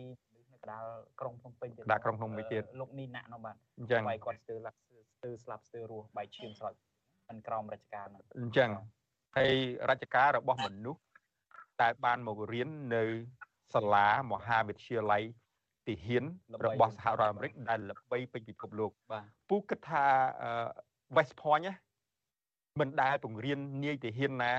[0.52, 0.84] នៅកដាល
[1.20, 4.78] ក្រុងភ្នំពេញទៀតដាក់ក្រុងភ្នំពេញទៀតលោកនីណាក់នោះបាទអញ្ចឹងវាយគាត់ស្ទើរលាក់
[5.16, 6.74] ស្ទើរស្លាប់ស្ទើររស់បែកឈាមស្រោច
[7.32, 8.70] មិនក្រមរាជការហ្នឹងអញ្ចឹង
[9.38, 9.54] ហើយ
[9.90, 11.02] រាជការរបស់មនុស្ស
[11.82, 13.04] តែបានមករៀននៅ
[13.76, 15.24] សាលាមហាវិទ្យាល័យ
[15.88, 16.24] ទាហាន
[16.66, 20.04] របស់សហរដ្ឋអាមេរិកដែលល្បីពេញពិភពលោកបាទពូគិតថា
[21.16, 21.66] West Point
[22.80, 24.54] មិនដែលពង្រៀននាយទាហានណា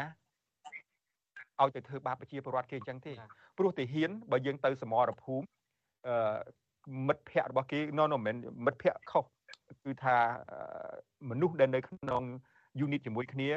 [1.61, 3.13] ឲ្យទៅធ្វើបាបប្រជាពលរដ្ឋគេអញ្ចឹងទេ
[3.59, 5.47] ព្រោះទាហានបើយើងទៅសមរភូមិ
[6.09, 6.63] អឺ
[7.09, 9.25] មិត្តភ័ក្តិរបស់គេ no no មិនមិត្តភ័ក្តិខុស
[9.85, 10.17] គឺថា
[11.31, 12.23] មនុស្សដែលនៅក្នុង
[12.85, 13.49] unit ជាមួយគ្នា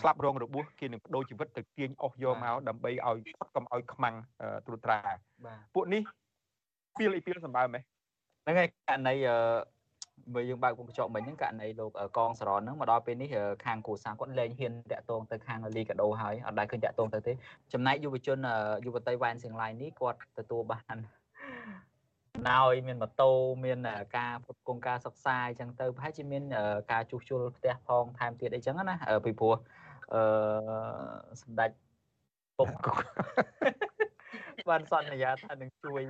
[0.00, 3.18] ស្លាប់រងរបួសគេនឹងបដូរជីវិតទៅទាញអស់យកមកដើម្បីឲ្យ
[3.54, 4.14] កុំឲ្យខ្មាំង
[4.66, 4.98] ត្រួតត្រា
[5.74, 6.02] ពួកនេះ
[6.98, 7.80] ពីលអ៊ីពីលសម្បើមហ៎
[8.44, 9.14] ហ្នឹងហើយករណី
[10.34, 13.28] បើយើងបើកពុំកញ្ចក់មិញហ្នឹងករណីលោកកងសរនហ្នឹងមកដល់ពេលនេះ
[13.64, 17.32] ខាងគ្រូសាគាត់លែងហ៊ានតាក់ទងទៅខាងលីកាដូហើយអត់ដែលឃើញតាក់ទងទៅទេ
[17.72, 18.38] ចំណែកយុវជន
[18.86, 20.96] យុវតីវ៉ែនសៀងឡៃនេះគាត់ទទួលបាន
[22.50, 23.30] ណោយមានម៉ូតូ
[23.64, 23.78] មាន
[24.16, 26.42] ការផ្គត់ផ្គង់ការសិក្សាអញ្ចឹងទៅប្រហែលជាមាន
[26.92, 28.94] ការជួសជុលផ្ទះផងថែមទៀតអីចឹងណា
[29.26, 29.54] ពីព្រោះ
[30.14, 30.22] អឺ
[31.42, 31.70] សម្ដេច
[32.58, 32.68] ពុក
[34.70, 36.02] បានសន្យាថានឹងជួយ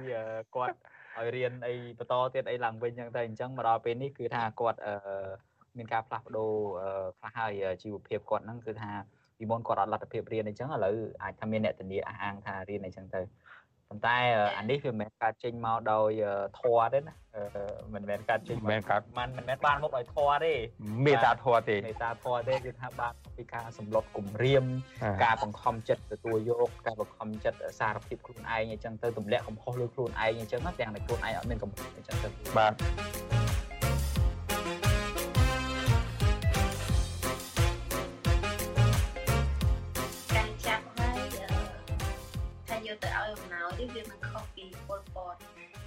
[0.55, 0.77] គាត់
[1.19, 4.95] ឲ្យរៀនអីបន្តទៀតអីឡើងវិញអញ្ចឹងទៅអញ្ចឹងមកដល់ពេលនេះគឺថាគាត់អឺ
[5.77, 6.53] មានការផ្លាស់ប្ដូរ
[7.19, 7.53] ខ្លះហើយ
[7.83, 8.91] ជីវភាពគាត់ហ្នឹងគឺថា
[9.39, 13.21] ពីមុនគាត់អត់លទ្ធភាពរៀនអីចឹងឥឡូវអាចថាមានអ្នកធានាអះអាងថារៀនអីចឹងទៅ
[13.93, 14.19] ប៉ុន្តែ
[14.57, 16.11] អានេះវាមិនមែនការចេញមកដោយ
[16.61, 17.15] ធွာទេណា
[17.95, 20.55] មិនមែនការចេញមិនមែនការមិនមិនមែនបានមកដោយធွာទេ
[21.07, 24.65] មេតាធွာទេមេតាធွာទេគឺថាបានពីការសម្លុតគំរាម
[25.25, 33.42] ការបង្ខំចិត្តទទួលយកការបង្ខំចិត្តសារភាពខ្លួនឯងអញ្ចឹងទៅទម្លាក់កំហុសលើខ្លួនឯងអញ្ចឹងទាំងតែខ្លួនឯងអត់មានកំហុសអញ្ចឹងទៅបាទ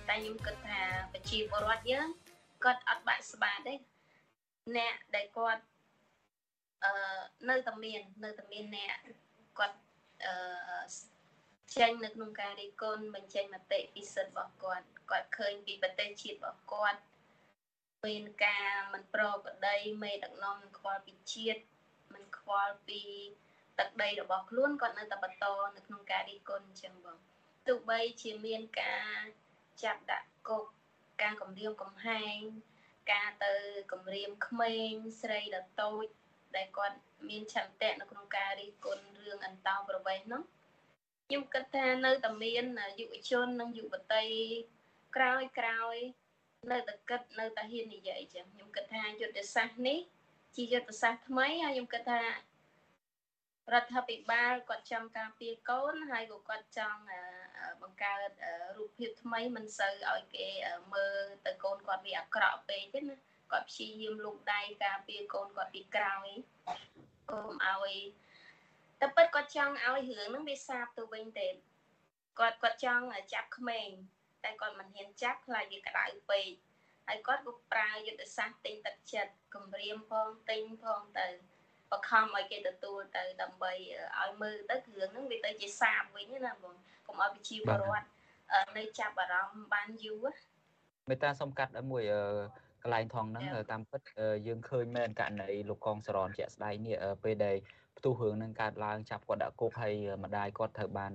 [0.09, 0.82] តែខ្ញុំគិតថា
[1.13, 2.07] ប្រជាពលរដ្ឋយើង
[2.63, 3.76] គាត់អត់បាក់ស្បាតទេ
[4.78, 5.63] អ្នកដែលគាត់
[6.84, 6.91] អឺ
[7.49, 8.95] នៅតែមាននៅតែមានអ្នក
[9.59, 9.78] គាត់
[10.26, 10.36] អឺ
[11.78, 16.99] ចេញនៅក្នុងការរិះគន់បញ្ចេញមតិពីសិទ្ធិរបស់គាត់គាត់ឃើញពីប្រទេសជាតិរបស់គាត់
[18.05, 21.61] មានការមិនប្រក្រតីមេដឹកនាំមិនខ្វល់ពីជាតិ
[22.13, 23.01] មិនខ្វល់ពី
[23.80, 25.45] ទឹកដីរបស់ខ្លួនគាត់នៅតែបន្ត
[25.76, 27.18] នៅក្នុងការរិះគន់អញ្ចឹងបង
[27.68, 29.22] ទោះបីជាមានការ
[29.84, 30.66] ចាប់ដាក់គុក
[31.22, 32.38] ការគំរាមកំហែង
[33.13, 33.53] ការទៅ
[33.91, 34.91] គំរាមក្មេង
[35.22, 36.05] ស្រីដ៏តូច
[36.55, 36.97] ដែលគាត់
[37.30, 40.41] មានឆន្ទៈនៅក្នុងការរិះគន់រឿងអន្តោប្រវេសន៍នោះ
[41.28, 42.66] ខ្ញុំគិតថានៅតែមាន
[42.99, 44.26] យុវជននិងយុវតី
[45.16, 45.97] ក្រោយក្រោយ
[46.72, 49.99] នៅតែគិតនៅតែហ៊ាននិយាយចឹងខ្ញុំគិតថាយុទ្ធសាស្ត្រនេះ
[50.55, 52.22] ជាយុទ្ធសាស្ត្រថ្មីហើយខ្ញុំគិតថា
[53.74, 57.01] រដ្ឋាភិបាលគាត់ចង់ការពារកូនហើយក៏គាត់ចង់
[57.86, 58.29] បង្កើត
[58.77, 60.47] រូបភាពថ្មីមិនសូវឲ្យគេ
[60.93, 63.15] មើលទៅកូនគាត់វាអាក្រក់ពេកទេណា
[63.51, 66.27] គាត់ព្យាយាមលូកដៃការពារកូនគាត់ពីក្រោយ
[67.31, 67.95] កុំឲ្យ
[68.99, 71.47] តែពិតគាត់ចង់ឲ្យរឿងហ្នឹងវាសាបទៅវិញទេ
[72.39, 73.89] គាត់គាត់ចង់ចាប់ក្មេង
[74.43, 76.49] តែគាត់មិនហ៊ានចាប់ខ្លាចវាក្តៅពេក
[77.07, 81.27] ហើយគាត់ក៏ប្រើយុទ្ធសាស្ត្រទិញទឹកចិត្តគម្រាមផងទិញផងទៅ
[81.91, 83.73] បខំឲ្យគេទទួលទៅដើម្បី
[84.19, 86.75] ឲ្យមើលទៅគ្រឿងហ្នឹងវាទៅជាសាបវិញណាបង
[87.08, 88.08] កុំឲ្យប្រជាពលរដ្ឋ
[88.78, 90.26] នៅចាប់អារម្មណ៍បានយូរ
[91.10, 92.03] មេតាសំកាត់មួយ
[92.84, 94.01] កន្លែងថងហ្នឹងតាមពិត
[94.47, 97.56] យើងឃើញមែនករណីលោកកងសរនជាក់ស្ដែងនេះពេលដែល
[97.97, 99.93] ផ្ទុះរឿងនឹងកើតឡើងចាប់គាត់ដាក់គុកហើយ
[100.24, 101.12] ម្ដាយគាត់ត្រូវបាន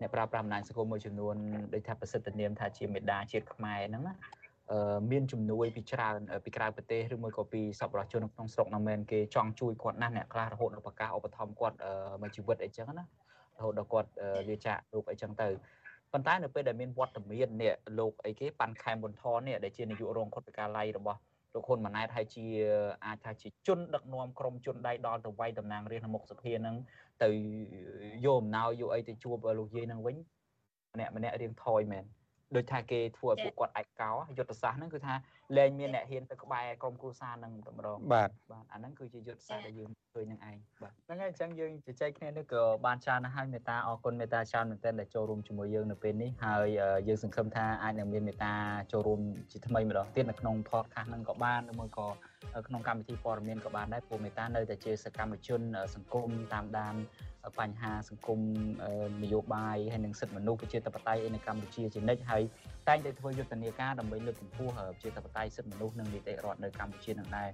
[0.00, 1.36] អ្នកប្រើប្រាស់បណ្ដាញសង្គមមួយចំនួន
[1.74, 4.14] ដូចថាប្រសិទ្ធនាមថាជាមេដាជាតិខ្មែរហ្នឹងណា
[4.70, 11.76] អឺមានជំនួយពីច្រើនពីក្រៅប្រទេសឬមួយក៏ពីសប្បុរសជនក្នុងស្រុកហ្នឹងមែនគេចង់ជួយគាត់ណាស់អ្នកខ្លះរហូតដល់ប្រកាសឧបត្ថម្ភគាត់
[12.22, 13.04] មួយជីវិតអីចឹងណា
[13.58, 14.10] រហូតដល់គាត់
[14.48, 15.48] វាចាក់រូបអីចឹងទៅ
[16.12, 21.18] ប៉ុន្តែនៅពេលដែលមានវត្តមាននេះលោកអីគេប៉ាន់ខែមប៊ុនថននេះដែលជានាយករងខុទ្ទកាល័យរបស់
[21.54, 22.46] លោកហ៊ុនម៉ាណែតហើយជា
[23.06, 26.76] អាចថាជាជនដឹកនាំក្រុមជនដៃដល់ទៅវាយតំណាងរាស្ត្រនៅមុខសភានឹង
[27.24, 27.30] ទៅ
[28.24, 30.16] យកអំណោយយកអីទៅជួបលោកយាយនឹងវិញ
[30.94, 32.04] ម្នាក់ម្នាក់រៀងថយមែន
[32.56, 35.14] ដូចថាគេធ្វើឲ្យពួកគាត់ឯកោយុទ្ធសាស្ត្រហ្នឹងគឺថា
[35.56, 46.66] លែងមានអ្នកហ៊ានទៅក្បែរក្រុមគ្រួសារហ្នឹងតែម្ដងបាទបាទអាហ្នឹងគឺជាយុទ្ធសាស្ត្រដែលយើងឃើញនឹងឯងបាទហ្នឹងហើយអញ្ចឹងយើងជជែកគ្នានេះក៏បានច្រើនណាស់ហើយមេតាអរគុណមេតាច្រើនមែនទែនដែលចូលរួមជាមួយយើងនៅពេលនេះហើយ
[47.08, 48.52] យើងសង្ឃឹមថាអាចនឹងមានមេតា
[48.92, 49.20] ចូលរួម
[49.50, 52.06] ជាថ្មីម្ដងទៀតនៅក្នុង podcast ហ្នឹងក៏បានឬមួយក៏
[52.68, 55.60] ក្នុងកម្មវិធីព័ត៌មានក៏បានដែរព្រោះមេតានៅតែជាសកម្មជន
[55.94, 56.94] សង្គមតាមដាន
[57.58, 58.40] បញ្ហាសង្គម
[59.22, 62.42] នយោបាយហើយនិងសិទ្ធិមនុស្សប្រជាធិបតេយ្យនៅកម្ពុជាជានិច្ចហើយ
[62.88, 67.48] តែងតែធ្វើយុទ្ធនាការដើម្បីលើកកម្ពស់ប្រជាធិបតេយ្យសិទ្ធិមនុស្សនិងនីតិរដ្ឋនៅកម្ពុជានឹងដែរ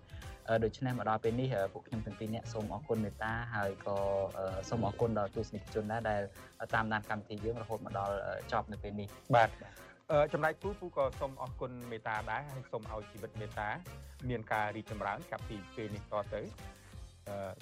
[0.64, 3.96] ដូច្នេះមកដល់ពេលនេះពួកខ្ញុំទាំងពីរនាក់សូមអរគុណមេត្តាហើយក៏
[4.68, 6.20] សូមអរគុណដល់ទស្សនិកជនដែរដែល
[6.74, 8.14] តាមដានកម្មវិធីយើងរហូតមកដល់
[8.52, 9.48] ចប់នៅពេលនេះបាទ
[10.32, 13.68] ចំណែកពូពូក៏សូមអរគុណមេត្តាដែរហើយសូមឲ្យជីវិតមេត្តា
[14.28, 16.40] មានការរីកចម្រើនចាប់ពីពេលនេះតទៅ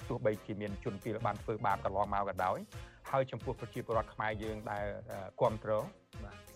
[0.09, 2.57] ទោះបីជាមានជនពីលបានធ្វើបាបកន្លងមកក៏ដោយ
[3.11, 4.85] ហើយចំពោះប្រជាពលរដ្ឋខ្មែរយើងដែល
[5.39, 5.85] គ្រប់គ្រង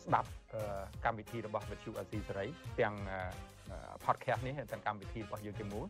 [0.06, 0.30] ស្ដាប់
[1.06, 2.46] កម្មវិធីរបស់វិទ្យុអាស៊ីសេរី
[2.80, 2.96] ទាំង
[4.06, 5.86] podcast នេះទាំងកម្មវិធីរបស់យើងទាំងមូល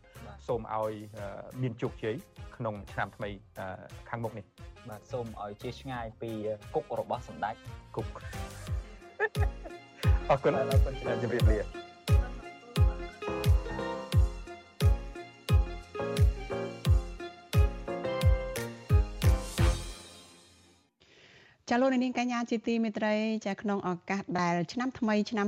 [0.47, 0.93] សូមឲ្យ
[1.61, 2.15] មានជោគជ័យ
[2.57, 3.29] ក្នុងឆ្នាំថ្មី
[4.09, 4.45] ខាងមុខនេះ
[4.89, 6.31] បាទសូមឲ្យជាឆ្ងាយពី
[6.75, 7.55] គុករបស់សម្ដេច
[7.95, 8.07] គុក
[10.29, 10.93] អរគុណអរគុណ
[11.23, 11.84] ជម្រាបលា
[21.69, 23.13] ចាលោកនាងកញ្ញាជាទីមេត្រី
[23.47, 25.47] ចាក្នុងឱកាសដែលឆ្នាំថ្មីឆ្នាំ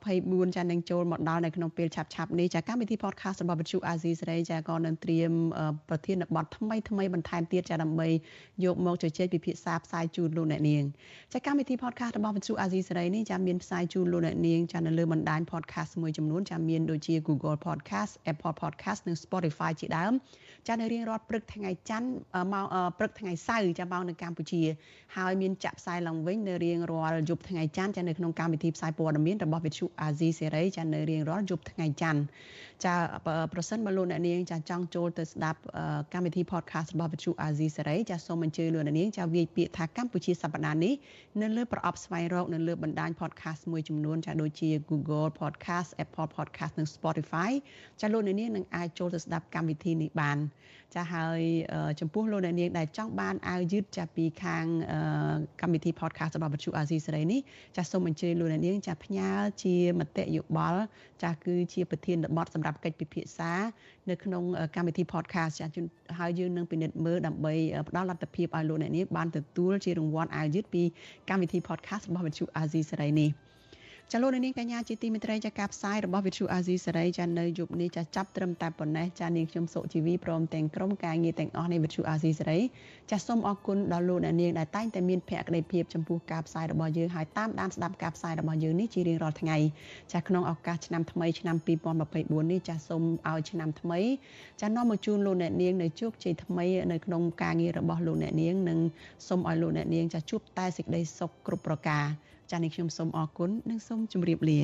[0.00, 5.32] 2024ចានឹងចូលមកដល់នៅក្នុងពេលឆាប់ឆាប់នេះចាកម្មវិធី podcast របស់វិទ្យុអាស៊ីសេរីចាក៏នឹងត្រៀម
[5.88, 8.08] ប្រធានបទថ្មីថ្មីបន្ថែមទៀតចាដើម្បី
[8.64, 10.84] យកមកជជែកពិភាក្សាផ្សាយជូនលោកអ្នកនាង
[11.32, 20.12] ចាកម្មវិធី podcast របស់វិទ្យុអាស៊ីសេរីនេះចាមានផ្សាយជូនលោកអ្នកនាងចានៅលើបណ្ដាញ podcast មួយចំនួនចាមានដូចជា Google Podcast Apple Podcast និង Spotify ជាដើម
[20.68, 22.08] ចានៅរៀងរាល់ព្រឹកថ្ងៃច័ន្ទ
[22.52, 22.66] ម៉ោង
[22.98, 24.62] ព្រឹកថ្ងៃសៅរ៍ចាម៉ោងនៅកម្ពុជា
[25.16, 32.20] ហើយមានចាក់ផ្សាយឡើងវិញនៅរៀងរាល់យប់ថ្ងៃច័ន្ទចានៅក្នុងកម្មវិធីផ្សាយព័ត៌មានរបស់វិទ្យុអាស៊ីសេរីចានៅរៀងរាល់យប់ថ្ងៃច័ន្ទ
[32.84, 32.94] ចា
[33.52, 35.60] ប្រសិនបើលោកអ្នកនាងចាចង់ចូលទៅស្ដាប់
[36.12, 40.94] កម្មវិធី podcast របស់វិទ្យុអាស៊ីសេរីចាសូមអញ្ជើញលោកអ្នកនាងចាវាយពាក្យថាកម្ពុជាសប្តាហ៍នេះ
[41.42, 47.50] នៅលើប្រអប់ស្វែងរកនៅលើបណ្ដាញ podcast មួយចំនួនចាដូចជា Google Podcast Apple Podcast និង Spotify
[48.00, 50.38] ចាលោកអ្នកនាងនឹងអាចចូលទៅស្ដាប់កម្មវិធីនេះបាន
[50.94, 51.40] ចាហើយ
[52.00, 54.64] ចំពោះលោកអ្នកនាងដែលចង់បានអាវយឺតចាពីខាង
[55.60, 57.40] កម្មវិធី podcast របស់វិទ្យុអាស៊ីសេរីនេះ
[57.76, 59.28] ចាសូមអញ្ជើញលោកអ្នកនាងចាផ្ញើ
[59.62, 60.82] ជាមតិយោបល់
[61.24, 63.52] ចាគឺជាប្រធានបទសម្រាប់កិច្ចពិភាក្សា
[64.10, 64.42] នៅក្នុង
[64.76, 65.66] កម្មវិធី podcast ចា
[66.18, 67.54] ហើយយើងនឹងពិនិត្យមើលដើម្បី
[67.88, 70.82] ផ្ដល់លទ្ធភាពឲ្យលោកអ្នកនាងបានទទួលជារង្វាន់អាវយឺតពី
[71.28, 73.30] កម្មវិធី podcast របស់វិទ្យុអាស៊ីសេរីនេះ
[74.16, 82.60] ចាលោកនាងកញ្ញាជាទីមេត្រីចាការផ្សាយរបស់វិទ្យុអាស៊ីសេរីចានៅយប់នេះចាចាប់ត្រឹមតែប៉ុណ្ណេះចានាងខ្ញុំសុជីវីព្រមទាំងក្រុមការងារទាំងអស់នៃវិទ្យុអាស៊ីសេរី
[83.10, 89.56] ចាសូមអរគុណដល់លោកអ្នកនាងដែលតែងតែមានភក្ដីភាពចំពោះការផ្សាយរបស់យើងហើយតាមដានស្ដាប់ការផ្សាយរបស់យើងនេះជារៀងរាល់ថ្ងៃ
[90.12, 91.56] ចាក្នុងឱកាសឆ្នាំថ្មីឆ្នាំ
[92.04, 94.00] 2024នេះចាសូមឲ្យឆ្នាំថ្មី
[94.60, 98.78] ចានាំមកជូនលោកអ្នកនាងនៅជោគជ័យថ្មីនៅក្នុងការងាររបស់លោកអ្នកនាងនិង
[99.28, 102.06] សូមឲ្យលោកអ្នកនាងចាជួបតែសេចក្តីសុខគ្រប់ប្រការ
[102.50, 104.60] ចា៎នេះខ្ញុំសូមអរគុណនិងសូមជម្រាបលា